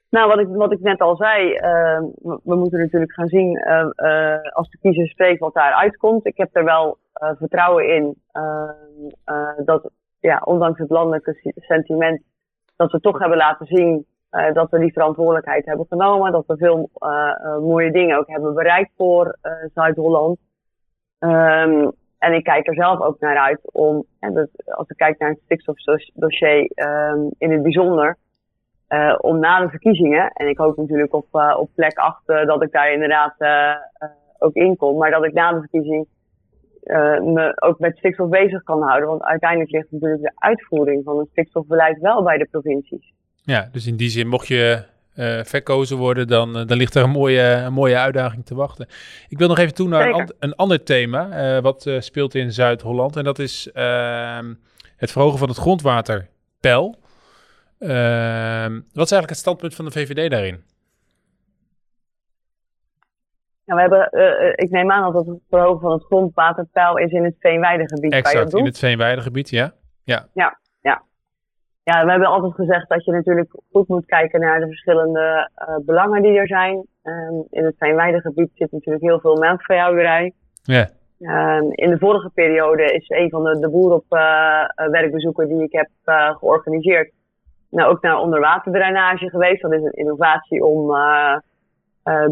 Nou, 0.09 0.27
wat 0.27 0.39
ik, 0.39 0.47
wat 0.47 0.71
ik 0.71 0.79
net 0.79 0.99
al 0.99 1.15
zei, 1.15 1.53
we, 1.53 2.39
we, 2.43 2.55
moeten 2.55 2.79
natuurlijk 2.79 3.13
gaan 3.13 3.27
zien 3.27 3.63
als 4.53 4.69
de 4.69 4.77
kiezer 4.81 5.07
spreekt 5.07 5.39
wat 5.39 5.53
daar 5.53 5.73
uitkomt. 5.73 6.25
Ik 6.25 6.37
heb 6.37 6.49
er 6.51 6.63
wel 6.63 6.97
vertrouwen 7.13 7.95
in 7.95 8.21
dat, 9.65 9.91
ja, 10.19 10.41
ondanks 10.45 10.79
het 10.79 10.89
landelijke 10.89 11.53
sentiment, 11.55 12.21
dat 12.75 12.91
we 12.91 12.99
toch 12.99 13.19
hebben 13.19 13.37
laten 13.37 13.65
zien 13.65 14.05
dat 14.53 14.69
we 14.69 14.79
die 14.79 14.93
verantwoordelijkheid 14.93 15.65
hebben 15.65 15.85
genomen. 15.89 16.31
Dat 16.31 16.45
we 16.47 16.57
veel 16.57 16.89
mooie 17.61 17.91
dingen 17.91 18.17
ook 18.17 18.27
hebben 18.27 18.53
bereikt 18.53 18.91
voor 18.97 19.37
Zuid-Holland. 19.73 20.39
Um, 21.19 21.91
en 22.23 22.33
ik 22.33 22.43
kijk 22.43 22.67
er 22.67 22.73
zelf 22.73 22.99
ook 22.99 23.19
naar 23.19 23.37
uit 23.37 23.59
om, 23.63 24.05
en 24.19 24.33
dat, 24.33 24.49
als 24.65 24.89
ik 24.89 24.97
kijk 24.97 25.19
naar 25.19 25.29
het 25.29 25.39
stikstofdossier 25.45 26.71
um, 26.75 27.29
in 27.37 27.51
het 27.51 27.61
bijzonder, 27.61 28.17
om 29.17 29.39
na 29.39 29.59
de 29.59 29.69
verkiezingen, 29.69 30.31
en 30.31 30.47
ik 30.47 30.57
hoop 30.57 30.77
natuurlijk 30.77 31.13
op, 31.13 31.27
op 31.57 31.69
plek 31.75 31.97
8 31.97 32.25
dat 32.25 32.63
ik 32.63 32.71
daar 32.71 32.93
inderdaad 32.93 33.35
ook 34.37 34.53
in 34.53 34.77
kom, 34.77 34.97
maar 34.97 35.11
dat 35.11 35.25
ik 35.25 35.33
na 35.33 35.51
de 35.51 35.59
verkiezing 35.59 36.07
me 37.33 37.53
ook 37.55 37.79
met 37.79 37.97
stikstof 37.97 38.29
bezig 38.29 38.63
kan 38.63 38.81
houden. 38.81 39.09
Want 39.09 39.23
uiteindelijk 39.23 39.71
ligt 39.71 39.91
natuurlijk 39.91 40.21
de 40.21 40.31
uitvoering 40.35 41.03
van 41.03 41.17
het 41.17 41.27
stikstofbeleid 41.31 41.99
wel 41.99 42.23
bij 42.23 42.37
de 42.37 42.47
provincies. 42.51 43.13
Ja, 43.43 43.69
dus 43.71 43.87
in 43.87 43.95
die 43.95 44.09
zin, 44.09 44.27
mocht 44.27 44.47
je 44.47 44.83
uh, 45.15 45.43
verkozen 45.43 45.97
worden, 45.97 46.27
dan, 46.27 46.59
uh, 46.59 46.65
dan 46.65 46.77
ligt 46.77 46.95
er 46.95 47.03
een 47.03 47.09
mooie, 47.09 47.41
een 47.41 47.73
mooie 47.73 47.97
uitdaging 47.97 48.45
te 48.45 48.55
wachten. 48.55 48.87
Ik 49.27 49.37
wil 49.37 49.47
nog 49.47 49.57
even 49.57 49.73
toe 49.73 49.87
naar 49.87 50.09
een, 50.09 50.33
een, 50.39 50.55
ander 50.55 50.83
thema, 50.83 51.55
uh, 51.55 51.61
wat 51.61 51.89
speelt 51.99 52.35
in 52.35 52.51
Zuid-Holland. 52.51 53.15
En 53.15 53.23
dat 53.23 53.39
is 53.39 53.71
ehm, 53.71 54.53
het 54.97 55.11
verhogen 55.11 55.39
van 55.39 55.47
het 55.47 55.57
grondwaterpeil. 55.57 56.95
Ehm, 57.79 58.73
wat 58.73 59.05
is 59.05 59.11
eigenlijk 59.11 59.29
het 59.29 59.37
standpunt 59.37 59.75
van 59.75 59.85
de 59.85 59.91
VVD 59.91 60.29
daarin? 60.31 60.63
Nou, 63.65 63.89
we 63.89 63.95
hebben, 63.95 64.55
ik 64.55 64.69
neem 64.69 64.91
aan 64.91 65.13
dat 65.13 65.25
het 65.25 65.39
verhogen 65.49 65.79
van 65.79 65.91
het 65.91 66.03
grondwaterpeil 66.03 66.97
is 66.97 67.11
in 67.11 67.23
het 67.23 67.35
Veenweidegebied. 67.39 68.13
Exact, 68.13 68.53
in 68.53 68.65
het 68.65 68.79
Veenweidegebied, 68.79 69.49
ja. 69.49 69.73
Ja, 70.03 70.27
ja 70.33 70.57
ja, 71.83 72.03
we 72.03 72.09
hebben 72.09 72.29
altijd 72.29 72.53
gezegd 72.53 72.89
dat 72.89 73.05
je 73.05 73.11
natuurlijk 73.11 73.55
goed 73.71 73.87
moet 73.87 74.05
kijken 74.05 74.39
naar 74.39 74.59
de 74.59 74.67
verschillende 74.67 75.49
uh, 75.57 75.75
belangen 75.85 76.21
die 76.21 76.37
er 76.37 76.47
zijn. 76.47 76.87
Um, 77.03 77.45
in 77.49 77.65
het 77.65 77.75
Fijnweidegebied 77.77 78.51
zit 78.53 78.71
natuurlijk 78.71 79.03
heel 79.03 79.19
veel 79.19 79.35
melkveehouderij. 79.35 80.33
Ja. 80.63 80.89
Um, 81.19 81.71
in 81.71 81.89
de 81.89 81.97
vorige 81.97 82.29
periode 82.29 82.83
is 82.83 83.09
een 83.09 83.29
van 83.29 83.43
de, 83.43 83.59
de 83.59 83.69
boeren 83.69 83.97
op 83.97 84.05
uh, 84.09 84.89
werkbezoeken 84.89 85.47
die 85.47 85.63
ik 85.63 85.71
heb 85.71 85.89
uh, 86.05 86.35
georganiseerd, 86.35 87.11
nou 87.69 87.91
ook 87.91 88.01
naar 88.01 88.17
onderwaterdrainage 88.17 89.29
geweest. 89.29 89.61
Dat 89.61 89.73
is 89.73 89.83
een 89.83 89.91
innovatie 89.91 90.63
om 90.65 90.95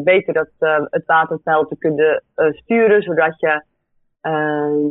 beter 0.03 0.33
dat, 0.33 0.49
het 0.89 1.05
waterpeil 1.05 1.65
te 1.65 1.77
kunnen 1.77 2.23
sturen, 2.35 3.01
zodat 3.01 3.39
je 3.39 3.63
ehm, 4.21 4.87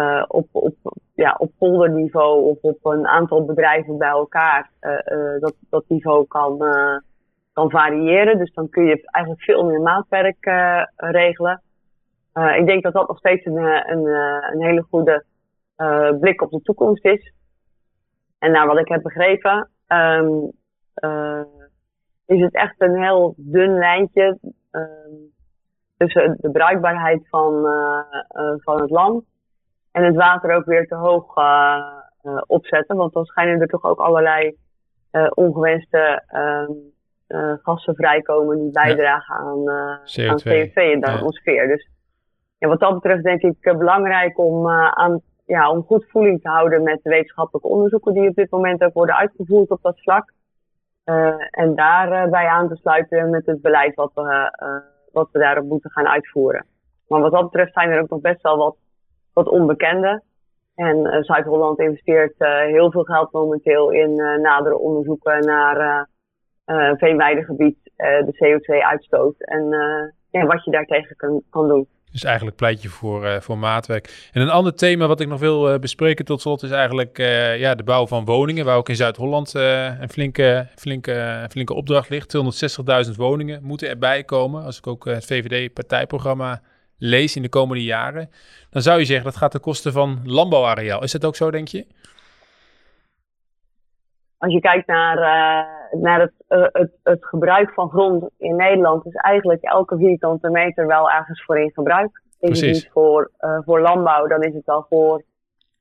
uh, 0.00 0.24
op, 0.28 0.48
op, 0.52 0.74
ja, 1.14 1.34
op 1.38 1.50
polderniveau 1.58 2.44
of 2.44 2.58
op 2.60 2.78
een 2.84 3.06
aantal 3.06 3.44
bedrijven 3.44 3.98
bij 3.98 4.08
elkaar 4.08 4.70
uh, 4.80 4.90
uh, 4.90 5.40
dat, 5.40 5.54
dat 5.70 5.84
niveau 5.88 6.26
kan, 6.26 6.58
kan 7.52 7.70
variëren. 7.70 8.38
Dus 8.38 8.52
dan 8.52 8.68
kun 8.68 8.84
je 8.84 9.08
eigenlijk 9.10 9.44
veel 9.44 9.64
meer 9.64 9.80
maatwerk 9.80 10.44
regelen. 10.96 11.62
ik 12.58 12.66
denk 12.66 12.82
dat 12.82 12.92
dat 12.92 13.08
nog 13.08 13.18
steeds 13.18 13.44
een, 13.44 13.56
een, 13.90 14.06
een 14.52 14.62
hele 14.62 14.86
goede 14.90 15.24
blik 16.20 16.42
op 16.42 16.50
de 16.50 16.62
toekomst 16.62 17.04
is. 17.04 17.32
En 18.38 18.50
naar 18.52 18.66
wat 18.66 18.78
ik 18.78 18.88
heb 18.88 19.02
begrepen, 19.02 19.70
um, 19.88 20.52
is 22.26 22.40
het 22.40 22.54
echt 22.54 22.74
een 22.78 23.02
heel 23.02 23.34
dun 23.36 23.78
lijntje. 23.78 24.38
Um, 24.70 25.32
tussen 25.96 26.36
de 26.40 26.50
bruikbaarheid 26.50 27.28
van, 27.28 27.62
van 28.64 28.80
het 28.80 28.90
land 28.90 29.24
en 29.92 30.04
het 30.04 30.16
water 30.16 30.54
ook 30.54 30.64
weer 30.64 30.86
te 30.86 30.94
hoog 30.94 31.34
opzetten. 32.46 32.96
Want 32.96 33.12
dan 33.12 33.24
schijnen 33.24 33.60
er 33.60 33.68
toch 33.68 33.84
ook 33.84 33.98
allerlei 33.98 34.56
ongewenste 35.34 36.22
ehm, 36.26 36.72
gassen 37.62 37.94
vrijkomen 37.94 38.58
die 38.58 38.70
bijdragen 38.70 39.34
aan, 39.34 39.58
CO2. 39.58 40.28
aan 40.28 40.38
CO2 40.38 40.72
in 40.72 41.00
de 41.00 41.06
atmosfeer. 41.06 41.66
Dus 41.66 41.88
ja, 42.58 42.68
wat 42.68 42.80
dat 42.80 42.94
betreft 42.94 43.22
denk 43.22 43.42
ik 43.42 43.78
belangrijk 43.78 44.38
om, 44.38 44.68
aan, 44.70 45.20
ja, 45.46 45.70
om 45.70 45.82
goed 45.82 46.06
voeling 46.08 46.42
te 46.42 46.48
houden 46.48 46.82
met 46.82 47.00
de 47.02 47.10
wetenschappelijke 47.10 47.68
onderzoeken 47.68 48.14
die 48.14 48.28
op 48.28 48.34
dit 48.34 48.50
moment 48.50 48.82
ook 48.82 48.92
worden 48.92 49.16
uitgevoerd 49.16 49.70
op 49.70 49.82
dat 49.82 50.00
vlak. 50.00 50.32
Uh, 51.04 51.34
en 51.50 51.74
daarbij 51.74 52.44
uh, 52.44 52.52
aan 52.52 52.68
te 52.68 52.76
sluiten 52.76 53.30
met 53.30 53.46
het 53.46 53.60
beleid 53.60 53.94
wat 53.94 54.10
we, 54.14 54.56
uh, 54.62 54.76
wat 55.12 55.28
we 55.32 55.38
daarop 55.38 55.64
moeten 55.64 55.90
gaan 55.90 56.06
uitvoeren. 56.06 56.66
Maar 57.08 57.20
wat 57.20 57.32
dat 57.32 57.42
betreft 57.42 57.72
zijn 57.72 57.90
er 57.90 58.00
ook 58.00 58.08
nog 58.08 58.20
best 58.20 58.42
wel 58.42 58.56
wat, 58.56 58.76
wat 59.44 59.52
onbekende. 59.52 60.22
En 60.74 61.24
Zuid-Holland 61.24 61.78
investeert 61.78 62.34
heel 62.66 62.90
veel 62.90 63.02
geld 63.02 63.32
momenteel 63.32 63.90
in 63.90 64.14
nadere 64.42 64.78
onderzoeken 64.78 65.44
naar 65.44 66.08
veenweidegebied, 66.98 67.78
de 67.96 68.34
CO2-uitstoot 68.44 69.34
en 69.40 70.46
wat 70.46 70.64
je 70.64 70.70
daartegen 70.70 71.16
kan, 71.16 71.42
kan 71.50 71.68
doen. 71.68 71.88
Dus 72.10 72.24
eigenlijk 72.24 72.56
pleit 72.56 72.82
je 72.82 72.88
voor, 72.88 73.24
uh, 73.24 73.40
voor 73.40 73.58
maatwerk. 73.58 74.28
En 74.32 74.42
een 74.42 74.50
ander 74.50 74.74
thema 74.74 75.06
wat 75.06 75.20
ik 75.20 75.28
nog 75.28 75.40
wil 75.40 75.72
uh, 75.72 75.78
bespreken 75.78 76.24
tot 76.24 76.40
slot 76.40 76.62
is 76.62 76.70
eigenlijk 76.70 77.18
uh, 77.18 77.58
ja, 77.58 77.74
de 77.74 77.82
bouw 77.82 78.06
van 78.06 78.24
woningen. 78.24 78.64
Waar 78.64 78.76
ook 78.76 78.88
in 78.88 78.96
Zuid-Holland 78.96 79.54
een 79.54 80.08
flinke, 80.08 80.66
flinke, 80.76 81.46
flinke 81.50 81.74
opdracht 81.74 82.08
ligt. 82.08 82.36
260.000 83.08 83.16
woningen 83.16 83.62
moeten 83.62 83.88
erbij 83.88 84.24
komen. 84.24 84.64
Als 84.64 84.78
ik 84.78 84.86
ook 84.86 85.04
het 85.04 85.26
VVD-partijprogramma 85.26 86.62
lees 87.00 87.36
in 87.36 87.42
de 87.42 87.48
komende 87.48 87.84
jaren. 87.84 88.30
Dan 88.70 88.82
zou 88.82 88.98
je 88.98 89.04
zeggen 89.04 89.24
dat 89.24 89.36
gaat 89.36 89.50
ten 89.50 89.60
koste 89.60 89.92
van 89.92 90.20
landbouwareaal. 90.24 91.02
Is 91.02 91.12
dat 91.12 91.24
ook 91.24 91.36
zo, 91.36 91.50
denk 91.50 91.68
je? 91.68 91.86
Als 94.38 94.52
je 94.52 94.60
kijkt 94.60 94.86
naar, 94.86 95.16
naar 95.92 96.20
het, 96.20 96.32
het, 96.72 96.90
het 97.02 97.24
gebruik 97.26 97.70
van 97.70 97.88
grond 97.88 98.30
in 98.38 98.56
Nederland, 98.56 99.06
is 99.06 99.14
eigenlijk 99.14 99.62
elke 99.62 99.96
vierkante 99.96 100.50
meter 100.50 100.86
wel 100.86 101.10
ergens 101.10 101.44
voor 101.44 101.58
in 101.58 101.70
gebruik. 101.74 102.22
Is 102.40 102.60
het 102.60 102.70
niet 102.70 102.90
voor, 102.92 103.30
voor 103.38 103.80
landbouw, 103.80 104.26
dan 104.26 104.42
is 104.42 104.54
het 104.54 104.64
wel 104.64 104.86
voor 104.88 105.22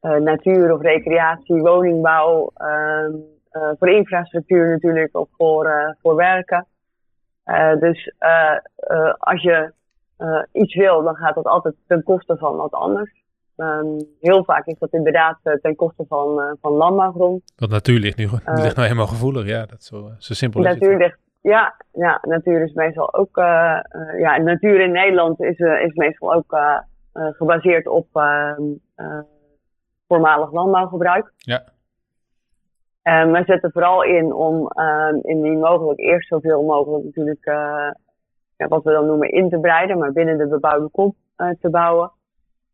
natuur 0.02 0.74
of 0.74 0.82
recreatie, 0.82 1.62
woningbouw, 1.62 2.52
ehm, 2.56 3.12
voor 3.52 3.90
infrastructuur 3.90 4.70
natuurlijk 4.70 5.18
of 5.18 5.30
voor, 5.38 5.96
voor 6.02 6.16
werken. 6.16 6.68
dus 7.80 8.14
als 9.20 9.42
je 9.42 9.72
iets 10.52 10.76
wil, 10.76 11.04
dan 11.04 11.16
gaat 11.16 11.36
dat 11.36 11.46
altijd 11.46 11.76
ten 11.88 12.04
koste 12.04 12.38
van 12.38 12.56
wat 12.56 12.72
anders. 12.72 13.12
Um, 13.60 13.98
heel 14.20 14.44
vaak 14.44 14.66
is 14.66 14.80
dat 14.80 14.94
inderdaad 14.94 15.40
uh, 15.44 15.54
ten 15.54 15.76
koste 15.76 16.06
van, 16.08 16.40
uh, 16.40 16.52
van 16.62 16.72
landbouwgrond. 16.72 17.54
Want 17.56 17.72
natuur 17.72 18.00
ligt 18.00 18.18
nu, 18.18 18.24
ligt 18.46 18.76
nou 18.76 18.82
helemaal 18.82 19.08
gevoelig, 19.08 19.46
ja, 19.46 19.66
dat 19.66 19.84
zo, 19.84 20.10
zo 20.18 20.34
simpel 20.34 20.62
natuur 20.62 20.88
is 20.88 20.92
het. 20.92 21.02
Ligt, 21.02 21.18
ja, 21.42 21.76
ja, 21.92 22.20
natuur 22.22 22.62
is 22.64 22.74
meestal 22.74 23.14
ook, 23.14 23.36
ja, 24.18 24.38
natuur 24.38 24.80
in 24.82 24.92
Nederland 24.92 25.42
is, 25.42 25.58
is 25.60 25.94
meestal 25.94 26.34
ook 26.34 26.58
gebaseerd 27.14 27.88
op 27.88 28.08
ehm, 28.14 28.62
voormalig 30.08 30.52
landbouwgebruik. 30.52 31.34
Ja. 31.38 31.64
Um, 33.04 33.32
wij 33.32 33.44
zetten 33.46 33.72
vooral 33.72 34.04
in 34.04 34.34
om 34.34 34.72
indien 35.22 35.60
mogelijk 35.60 36.00
eerst 36.00 36.28
zoveel 36.28 36.64
mogelijk 36.64 37.04
natuurlijk, 37.04 37.46
ja, 38.60 38.68
wat 38.68 38.84
we 38.84 38.92
dan 38.92 39.06
noemen 39.06 39.32
in 39.32 39.50
te 39.50 39.60
breiden, 39.60 39.98
maar 39.98 40.12
binnen 40.12 40.38
de 40.38 40.48
bebouwde 40.48 40.90
kom 40.92 41.16
te 41.36 41.70
bouwen. 41.70 42.12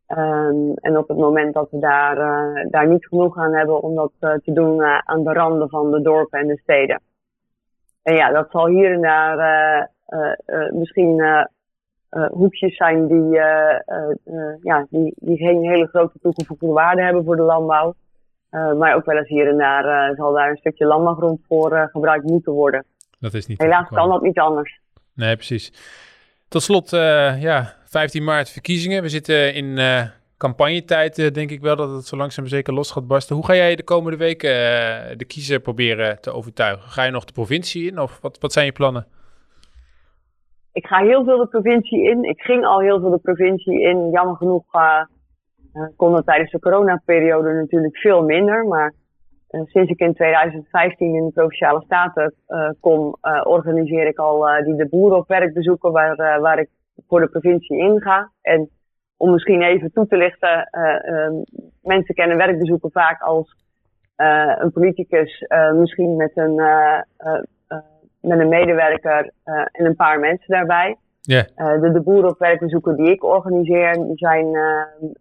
Um, 0.08 0.74
en 0.74 0.98
op 0.98 1.08
het 1.08 1.18
moment 1.18 1.54
dat 1.54 1.68
we 1.72 1.80
daar, 1.80 2.18
uh, 2.18 2.66
daar 2.70 2.88
niet 2.88 3.08
genoeg 3.08 3.38
aan 3.38 3.54
hebben 3.54 3.82
om 3.82 3.96
dat 3.96 4.12
uh, 4.20 4.34
te 4.34 4.54
doen 4.54 4.84
aan 4.84 5.24
de 5.24 5.34
randen 5.34 5.70
van 5.70 5.92
de 5.92 6.02
dorpen 6.02 6.40
en 6.40 6.48
de 6.48 6.58
steden. 6.58 7.02
En 8.04 8.14
ja, 8.14 8.32
dat 8.32 8.48
zal 8.52 8.68
hier 8.68 8.92
en 8.92 9.02
daar 9.02 9.90
misschien 10.74 11.48
hoekjes 12.30 12.76
zijn 12.76 13.08
die, 13.08 13.30
ja, 14.62 14.86
die, 14.90 15.14
die 15.16 15.38
geen 15.38 15.64
hele 15.64 15.88
grote 15.88 16.20
toegevoegde 16.22 16.68
waarde 16.68 17.02
hebben 17.02 17.24
voor 17.24 17.36
de 17.36 17.42
landbouw. 17.42 17.94
maar 18.50 18.96
ook 18.96 19.06
wel 19.06 19.18
eens 19.18 19.28
hier 19.28 19.48
en 19.48 19.58
daar 19.58 20.16
zal 20.16 20.34
daar 20.34 20.50
een 20.50 20.58
stukje 20.58 20.86
landbouwgrond 20.86 21.40
voor 21.48 21.90
gebruikt 21.92 22.30
moeten 22.30 22.54
worden. 22.54 22.86
Dat 23.20 23.34
is 23.34 23.48
niet 23.48 23.62
Helaas 23.62 23.90
kan 23.90 24.10
dat 24.10 24.22
niet 24.22 24.40
anders. 24.40 24.80
Nee, 25.16 25.36
precies. 25.36 25.74
Tot 26.48 26.62
slot, 26.62 26.90
ja, 27.40 27.76
15 27.96 28.24
maart 28.24 28.50
verkiezingen. 28.50 29.02
We 29.02 29.10
zitten 29.10 29.54
in 29.54 29.66
uh, 29.66 30.02
campagnetijd, 30.38 31.18
uh, 31.18 31.32
denk 31.32 31.50
ik 31.52 31.62
wel, 31.62 31.76
dat 31.76 31.90
het 31.90 32.06
zo 32.06 32.18
langzaam 32.18 32.48
zeker 32.48 32.74
los 32.74 32.92
gaat 32.92 33.08
barsten. 33.08 33.36
Hoe 33.36 33.46
ga 33.46 33.56
jij 33.56 33.76
de 33.76 33.84
komende 33.84 34.18
weken 34.18 34.50
de 35.18 35.26
kiezer 35.28 35.60
proberen 35.60 36.22
te 36.22 36.32
overtuigen? 36.32 36.90
Ga 36.90 37.04
je 37.04 37.12
nog 37.12 37.26
de 37.26 37.34
provincie 37.34 37.92
in 37.92 38.00
of 38.00 38.22
wat, 38.22 38.38
wat 38.40 38.54
zijn 38.54 38.66
je 38.66 38.72
plannen? 38.72 39.08
Ik 40.74 40.86
ga 40.86 40.98
heel 40.98 41.24
veel 41.24 41.38
de 41.38 41.48
provincie 41.48 42.04
in. 42.04 42.24
Ik 42.24 42.42
ging 42.42 42.66
al 42.66 42.80
heel 42.80 43.00
veel 43.00 43.10
de 43.10 43.20
provincie 43.20 43.82
in. 43.82 44.10
Jammer 44.10 44.36
genoeg 44.36 44.66
kon 45.96 46.12
dat 46.12 46.26
tijdens 46.26 46.52
de 46.52 46.60
coronaperiode 46.60 47.54
natuurlijk 47.54 47.98
veel 47.98 48.24
minder. 48.24 48.66
Maar 48.66 48.94
sinds 49.50 49.92
ik 49.92 50.00
in 50.00 50.14
2015 50.14 51.16
in 51.16 51.26
de 51.26 51.32
Provinciale 51.32 51.82
Staten 51.82 52.34
kom, 52.80 53.16
organiseer 53.44 54.08
ik 54.08 54.18
al 54.18 54.64
die 54.64 54.76
de 54.76 54.88
boeren 54.90 55.18
op 55.18 55.28
werk 55.28 55.54
bezoeken 55.54 55.92
waar, 55.92 56.40
waar 56.42 56.60
ik 56.60 56.70
voor 57.08 57.20
de 57.20 57.28
provincie 57.28 57.78
inga. 57.78 58.32
En 58.42 58.70
om 59.18 59.32
misschien 59.32 59.62
even 59.62 59.92
toe 59.92 60.08
te 60.08 60.18
lichten, 60.18 60.70
uh, 60.72 61.40
mensen 61.82 62.16
kennen 62.16 62.38
werkbezoeken 62.38 62.92
vaak 62.92 63.22
als 63.22 63.56
een 64.16 64.72
politicus 64.72 65.46
misschien 65.74 66.16
met 66.16 66.32
een, 66.34 66.56
met 68.22 68.40
een 68.40 68.50
medewerker 68.50 69.32
en 69.44 69.86
een 69.86 69.96
paar 69.96 70.20
mensen 70.20 70.48
daarbij. 70.48 70.98
Yeah. 71.26 71.82
de, 71.82 71.92
de 71.92 72.02
boeren 72.02 72.30
op 72.30 72.40
werkbezoeken 72.40 72.96
die 72.96 73.12
ik 73.12 73.24
organiseer, 73.24 74.08
zijn, 74.14 74.58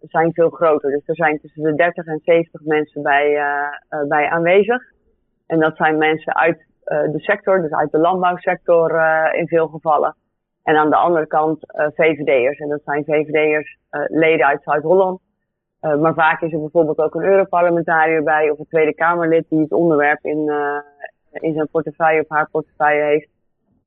zijn 0.01 0.33
veel 0.33 0.49
groter. 0.49 0.91
Dus 0.91 1.07
er 1.07 1.15
zijn 1.15 1.39
tussen 1.39 1.63
de 1.63 1.75
30 1.75 2.05
en 2.05 2.19
70 2.23 2.61
mensen 2.63 3.01
bij, 3.01 3.39
bij 4.07 4.29
aanwezig. 4.29 4.81
En 5.47 5.59
dat 5.59 5.75
zijn 5.75 5.97
mensen 5.97 6.35
uit 6.35 6.65
de 6.87 7.19
sector, 7.19 7.61
dus 7.61 7.71
uit 7.71 7.91
de 7.91 7.97
landbouwsector 7.97 8.91
in 9.33 9.47
veel 9.47 9.67
gevallen. 9.67 10.15
En 10.65 10.75
aan 10.75 10.89
de 10.89 10.95
andere 10.95 11.27
kant 11.27 11.59
uh, 11.63 11.87
VVD'ers. 11.95 12.59
En 12.59 12.69
dat 12.69 12.81
zijn 12.85 13.03
VVD'ers 13.03 13.77
uh, 13.91 14.01
leden 14.07 14.45
uit 14.45 14.63
Zuid-Holland. 14.63 15.19
Uh, 15.81 15.95
maar 15.95 16.13
vaak 16.13 16.41
is 16.41 16.53
er 16.53 16.59
bijvoorbeeld 16.59 16.97
ook 16.97 17.15
een 17.15 17.23
Europarlementariër 17.23 18.23
bij 18.23 18.49
of 18.49 18.59
een 18.59 18.67
Tweede 18.69 18.93
Kamerlid 18.93 19.45
die 19.49 19.59
het 19.59 19.71
onderwerp 19.71 20.25
in, 20.25 20.51
in 21.31 21.53
zijn 21.53 21.67
portefeuille 21.71 22.21
of 22.21 22.29
haar 22.29 22.49
portefeuille 22.51 23.03
heeft. 23.03 23.29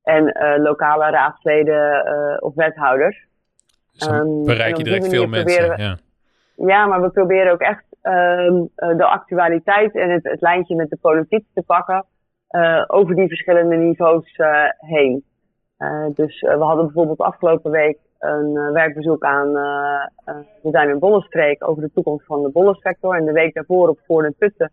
En 0.03 0.23
lokale 0.61 1.09
raadsleden 1.09 2.03
of 2.41 2.55
wethouders. 2.55 3.27
Dus 3.91 4.07
um, 4.07 4.43
bereik 4.45 4.77
je 4.77 4.83
direct 4.83 5.07
veel 5.07 5.27
mensen. 5.27 5.69
We, 5.69 5.81
ja. 5.81 5.97
ja, 6.55 6.85
maar 6.85 7.01
we 7.01 7.09
proberen 7.09 7.51
ook 7.51 7.61
echt 7.61 7.83
um, 8.03 8.69
de 8.75 9.05
actualiteit 9.05 9.95
en 9.95 10.09
het, 10.09 10.23
het, 10.23 10.41
lijntje 10.41 10.75
met 10.75 10.89
de 10.89 10.97
politiek 11.01 11.45
te 11.53 11.61
pakken 11.61 12.05
over 12.87 13.15
die 13.15 13.27
verschillende 13.27 13.75
niveaus 13.75 14.39
heen. 14.77 15.23
Dus 16.13 16.41
we 16.41 16.63
hadden 16.63 16.85
bijvoorbeeld 16.85 17.19
afgelopen 17.19 17.71
week 17.71 17.97
een 18.19 18.71
werkbezoek 18.73 19.23
aan 19.23 19.51
we 20.61 20.69
zijn 20.71 20.89
in 20.89 20.99
Bollenstreek 20.99 21.67
over 21.67 21.83
de 21.83 21.91
toekomst 21.93 22.25
van 22.25 22.41
de 22.41 22.49
bollensector. 22.49 23.15
En 23.15 23.25
de 23.25 23.31
week 23.31 23.53
daarvoor 23.53 23.89
op 23.89 23.99
Voor 24.05 24.23
en 24.23 24.35
Putten 24.37 24.71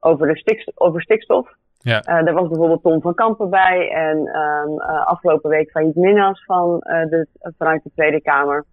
over, 0.00 0.26
de 0.26 0.36
stikstof, 0.36 0.74
over 0.76 1.02
stikstof. 1.02 1.54
Ja. 1.90 2.00
daar 2.00 2.34
was 2.34 2.48
bijvoorbeeld 2.48 2.82
Tom 2.82 3.00
van 3.00 3.14
Kampen 3.14 3.50
bij. 3.50 3.90
En 3.90 4.16
um, 4.18 4.78
afgelopen 4.80 5.50
week 5.50 5.70
Failliet 5.70 5.94
Minnas 5.94 6.44
van, 6.44 6.78
de, 6.78 7.26
vanuit 7.58 7.82
de 7.82 7.90
Tweede 7.94 8.22
Kamer. 8.22 8.64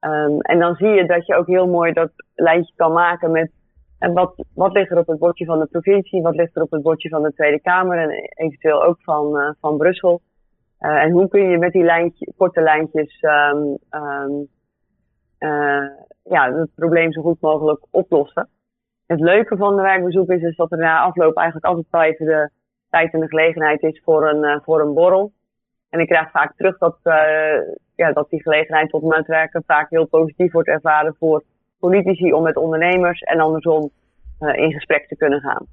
Um, 0.00 0.40
en 0.40 0.58
dan 0.58 0.74
zie 0.74 0.88
je 0.88 1.06
dat 1.06 1.26
je 1.26 1.34
ook 1.34 1.46
heel 1.46 1.66
mooi 1.66 1.92
dat 1.92 2.10
lijntje 2.34 2.74
kan 2.76 2.92
maken 2.92 3.30
met 3.30 3.50
en 3.98 4.12
wat, 4.12 4.44
wat 4.54 4.72
ligt 4.72 4.90
er 4.90 4.98
op 4.98 5.06
het 5.06 5.18
bordje 5.18 5.44
van 5.44 5.58
de 5.58 5.66
provincie, 5.66 6.22
wat 6.22 6.34
ligt 6.34 6.56
er 6.56 6.62
op 6.62 6.70
het 6.70 6.82
bordje 6.82 7.08
van 7.08 7.22
de 7.22 7.32
Tweede 7.32 7.60
Kamer 7.60 7.98
en 7.98 8.10
eventueel 8.34 8.84
ook 8.84 8.98
van, 9.02 9.54
van 9.60 9.76
Brussel. 9.76 10.20
En 10.78 11.10
hoe 11.10 11.28
kun 11.28 11.50
je 11.50 11.58
met 11.58 11.72
die 11.72 11.84
lijntje, 11.84 12.32
korte 12.36 12.60
lijntjes 12.60 13.22
uh, 15.40 15.86
ja, 16.22 16.52
het 16.54 16.74
probleem 16.74 17.12
zo 17.12 17.22
goed 17.22 17.40
mogelijk 17.40 17.86
oplossen. 17.90 18.48
Het 19.10 19.20
leuke 19.20 19.56
van 19.56 19.76
de 19.76 19.82
werkbezoek 19.82 20.30
is, 20.30 20.42
is 20.42 20.56
dat 20.56 20.72
er 20.72 20.78
na 20.78 21.00
afloop 21.00 21.36
eigenlijk 21.36 21.66
altijd 21.66 21.86
wel 21.90 22.02
even 22.02 22.26
de 22.26 22.50
tijd 22.90 23.12
en 23.12 23.20
de 23.20 23.28
gelegenheid 23.28 23.82
is 23.82 24.00
voor 24.04 24.28
een, 24.28 24.44
uh, 24.44 24.56
voor 24.64 24.80
een 24.80 24.94
borrel. 24.94 25.32
En 25.88 26.00
ik 26.00 26.06
krijg 26.06 26.30
vaak 26.30 26.56
terug 26.56 26.78
dat, 26.78 26.96
ja, 27.94 28.12
dat 28.12 28.30
die 28.30 28.42
gelegenheid 28.42 28.90
tot 28.90 29.02
netwerken 29.02 29.62
vaak 29.66 29.90
heel 29.90 30.06
positief 30.06 30.52
wordt 30.52 30.68
ervaren 30.68 31.14
voor 31.18 31.42
politici 31.78 32.32
om 32.32 32.42
met 32.42 32.56
ondernemers 32.56 33.20
en 33.20 33.40
andersom 33.40 33.90
in 34.52 34.72
gesprek 34.72 35.08
te 35.08 35.16
kunnen 35.16 35.40
gaan. 35.40 35.66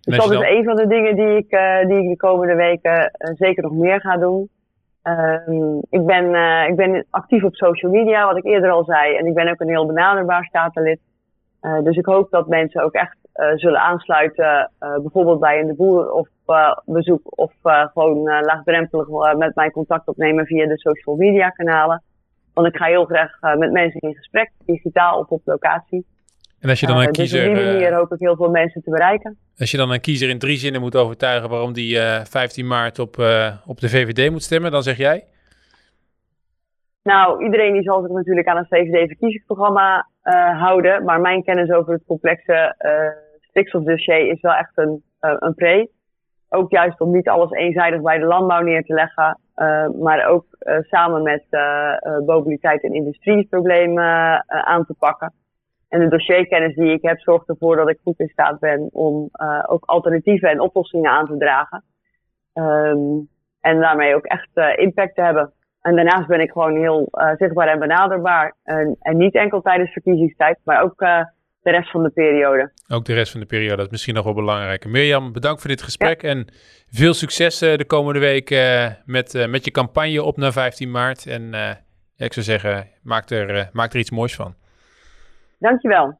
Dus 0.00 0.16
dat 0.16 0.30
is 0.30 0.56
een 0.56 0.64
van 0.64 0.76
de 0.76 0.86
dingen 0.86 1.16
die 1.16 1.36
ik, 1.36 1.50
die 1.88 2.02
ik 2.02 2.08
de 2.08 2.16
komende 2.16 2.54
weken 2.54 3.10
zeker 3.34 3.62
nog 3.62 3.72
meer 3.72 4.00
ga 4.00 4.16
doen. 4.16 4.48
Ehm, 5.02 5.78
ik, 5.90 6.06
ben, 6.06 6.24
ik 6.68 6.76
ben 6.76 7.06
actief 7.10 7.44
op 7.44 7.54
social 7.54 7.92
media, 7.92 8.26
wat 8.26 8.36
ik 8.36 8.44
eerder 8.44 8.70
al 8.70 8.84
zei. 8.84 9.16
En 9.16 9.26
ik 9.26 9.34
ben 9.34 9.48
ook 9.48 9.60
een 9.60 9.68
heel 9.68 9.86
benaderbaar 9.86 10.44
statenlid. 10.44 11.00
Uh, 11.62 11.82
dus 11.82 11.96
ik 11.96 12.06
hoop 12.06 12.30
dat 12.30 12.48
mensen 12.48 12.82
ook 12.82 12.92
echt 12.92 13.16
uh, 13.34 13.46
zullen 13.54 13.80
aansluiten, 13.80 14.70
bijvoorbeeld 14.78 15.40
bij 15.40 15.60
een 15.60 15.66
de 15.66 15.74
boer 15.74 16.10
of 16.10 16.28
bezoek, 16.84 17.38
of 17.38 17.52
gewoon 17.92 18.22
laagdrempelig 18.22 19.36
met 19.36 19.54
mij 19.54 19.70
contact 19.70 20.08
opnemen 20.08 20.46
via 20.46 20.66
de 20.66 20.78
social 20.78 21.16
media 21.16 21.50
kanalen. 21.50 22.02
Want 22.54 22.66
ik 22.66 22.76
ga 22.76 22.86
heel 22.86 23.04
graag 23.04 23.56
met 23.58 23.72
mensen 23.72 24.00
in 24.00 24.14
gesprek, 24.14 24.50
digitaal 24.64 25.18
of 25.18 25.28
op 25.28 25.40
locatie. 25.44 26.06
En 26.60 26.68
als 26.68 26.80
je 26.80 26.86
dan 26.86 27.00
een 27.00 27.12
kiezer. 27.12 27.40
Dus 27.40 27.48
op 27.48 27.54
die 27.54 27.64
manier 27.64 27.94
hoop 27.94 28.12
ik 28.12 28.18
heel 28.18 28.36
veel 28.36 28.50
mensen 28.50 28.82
te 28.82 28.90
bereiken. 28.90 29.38
Als 29.58 29.70
je 29.70 29.76
dan 29.76 29.90
een 29.90 30.00
kiezer 30.00 30.28
in 30.28 30.38
drie 30.38 30.56
zinnen 30.56 30.80
moet 30.80 30.96
overtuigen 30.96 31.48
waarom 31.48 31.72
die 31.72 31.98
15 32.24 32.66
maart 32.66 32.98
op, 32.98 33.16
op 33.66 33.80
de 33.80 33.88
VVD 33.88 34.30
moet 34.30 34.42
stemmen, 34.42 34.70
dan 34.70 34.82
zeg 34.82 34.96
jij? 34.96 35.24
Nou, 37.06 37.44
iedereen 37.44 37.72
die 37.72 37.82
zal 37.82 38.02
zich 38.02 38.10
natuurlijk 38.10 38.46
aan 38.46 38.56
het 38.56 38.66
VVD-verkiezingsprogramma 38.68 40.08
uh, 40.26 40.60
houden. 40.60 41.04
Maar 41.04 41.20
mijn 41.20 41.42
kennis 41.42 41.70
over 41.70 41.92
het 41.92 42.04
complexe 42.06 42.74
uh, 42.78 43.08
stikstofdossier 43.40 44.30
is 44.30 44.40
wel 44.40 44.54
echt 44.54 44.72
een, 44.74 45.02
uh, 45.20 45.36
een 45.38 45.54
pre. 45.54 45.88
Ook 46.48 46.70
juist 46.70 47.00
om 47.00 47.12
niet 47.12 47.28
alles 47.28 47.50
eenzijdig 47.50 48.00
bij 48.00 48.18
de 48.18 48.24
landbouw 48.24 48.60
neer 48.60 48.84
te 48.84 48.94
leggen. 48.94 49.38
maar 50.00 50.26
ook 50.26 50.44
samen 50.80 51.22
met 51.22 51.44
mobiliteit 52.26 52.82
en 52.82 52.94
industrieproblemen 52.94 54.44
aan 54.46 54.86
te 54.86 54.94
pakken. 54.98 55.32
En 55.88 56.00
de 56.00 56.08
dossierkennis 56.08 56.74
die 56.74 56.92
ik 56.92 57.02
heb 57.02 57.20
zorgt 57.20 57.48
ervoor 57.48 57.76
dat 57.76 57.88
ik 57.88 57.98
goed 58.02 58.20
in 58.20 58.28
staat 58.28 58.58
ben 58.58 58.88
om 58.92 59.28
ook 59.66 59.84
alternatieven 59.84 60.50
en 60.50 60.60
oplossingen 60.60 61.10
aan 61.10 61.26
te 61.26 61.36
dragen. 61.36 61.84
Um, 62.54 63.28
en 63.60 63.80
daarmee 63.80 64.14
ook 64.14 64.24
echt 64.24 64.78
impact 64.78 65.14
te 65.14 65.22
hebben. 65.22 65.52
En 65.86 65.96
daarnaast 65.96 66.26
ben 66.26 66.40
ik 66.40 66.50
gewoon 66.50 66.76
heel 66.76 67.08
uh, 67.12 67.30
zichtbaar 67.36 67.68
en 67.68 67.78
benaderbaar. 67.78 68.54
En, 68.64 68.96
en, 69.00 69.16
niet 69.16 69.34
enkel 69.34 69.60
tijdens 69.60 69.92
verkiezingstijd, 69.92 70.58
maar 70.64 70.82
ook 70.82 71.00
uh, 71.00 71.24
de 71.62 71.70
rest 71.70 71.90
van 71.90 72.02
de 72.02 72.10
periode. 72.10 72.72
Ook 72.88 73.04
de 73.04 73.14
rest 73.14 73.30
van 73.32 73.40
de 73.40 73.46
periode, 73.46 73.76
dat 73.76 73.84
is 73.84 73.90
misschien 73.90 74.14
nog 74.14 74.24
wel 74.24 74.34
belangrijk. 74.34 74.86
Mirjam, 74.86 75.32
bedankt 75.32 75.60
voor 75.60 75.70
dit 75.70 75.82
gesprek 75.82 76.22
ja. 76.22 76.28
en 76.28 76.46
veel 76.90 77.14
succes 77.14 77.62
uh, 77.62 77.76
de 77.76 77.84
komende 77.84 78.20
week 78.20 78.50
met, 79.04 79.46
met 79.48 79.64
je 79.64 79.70
campagne 79.70 80.22
op 80.22 80.36
naar 80.36 80.52
15 80.52 80.90
maart. 80.90 81.26
En 81.26 81.54
ik 82.16 82.32
zou 82.32 82.46
zeggen, 82.46 82.88
maak 83.02 83.30
er, 83.30 83.70
maak 83.72 83.92
er 83.92 83.98
iets 83.98 84.10
moois 84.10 84.34
van. 84.34 84.54
Dankjewel. 85.58 86.18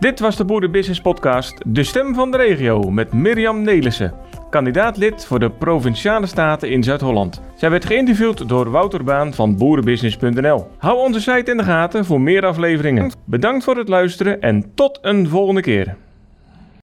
Dit 0.00 0.20
was 0.20 0.36
de 0.36 0.44
Boerenbusiness 0.44 1.00
Podcast, 1.00 1.62
de 1.66 1.82
stem 1.82 2.14
van 2.14 2.30
de 2.30 2.36
regio, 2.36 2.90
met 2.90 3.12
Mirjam 3.12 3.62
Nelissen 3.62 4.23
kandidaatlid 4.54 5.26
voor 5.26 5.38
de 5.38 5.50
Provinciale 5.50 6.26
Staten 6.26 6.70
in 6.70 6.82
Zuid-Holland. 6.82 7.40
Zij 7.56 7.70
werd 7.70 7.84
geïnterviewd 7.84 8.48
door 8.48 8.70
Wouter 8.70 9.04
Baan 9.04 9.34
van 9.34 9.56
boerenbusiness.nl. 9.56 10.66
Hou 10.78 10.98
onze 10.98 11.20
site 11.20 11.50
in 11.50 11.56
de 11.56 11.62
gaten 11.62 12.04
voor 12.04 12.20
meer 12.20 12.46
afleveringen. 12.46 13.12
Bedankt 13.24 13.64
voor 13.64 13.76
het 13.76 13.88
luisteren 13.88 14.40
en 14.40 14.74
tot 14.74 14.98
een 15.02 15.28
volgende 15.28 15.60
keer. 15.60 15.96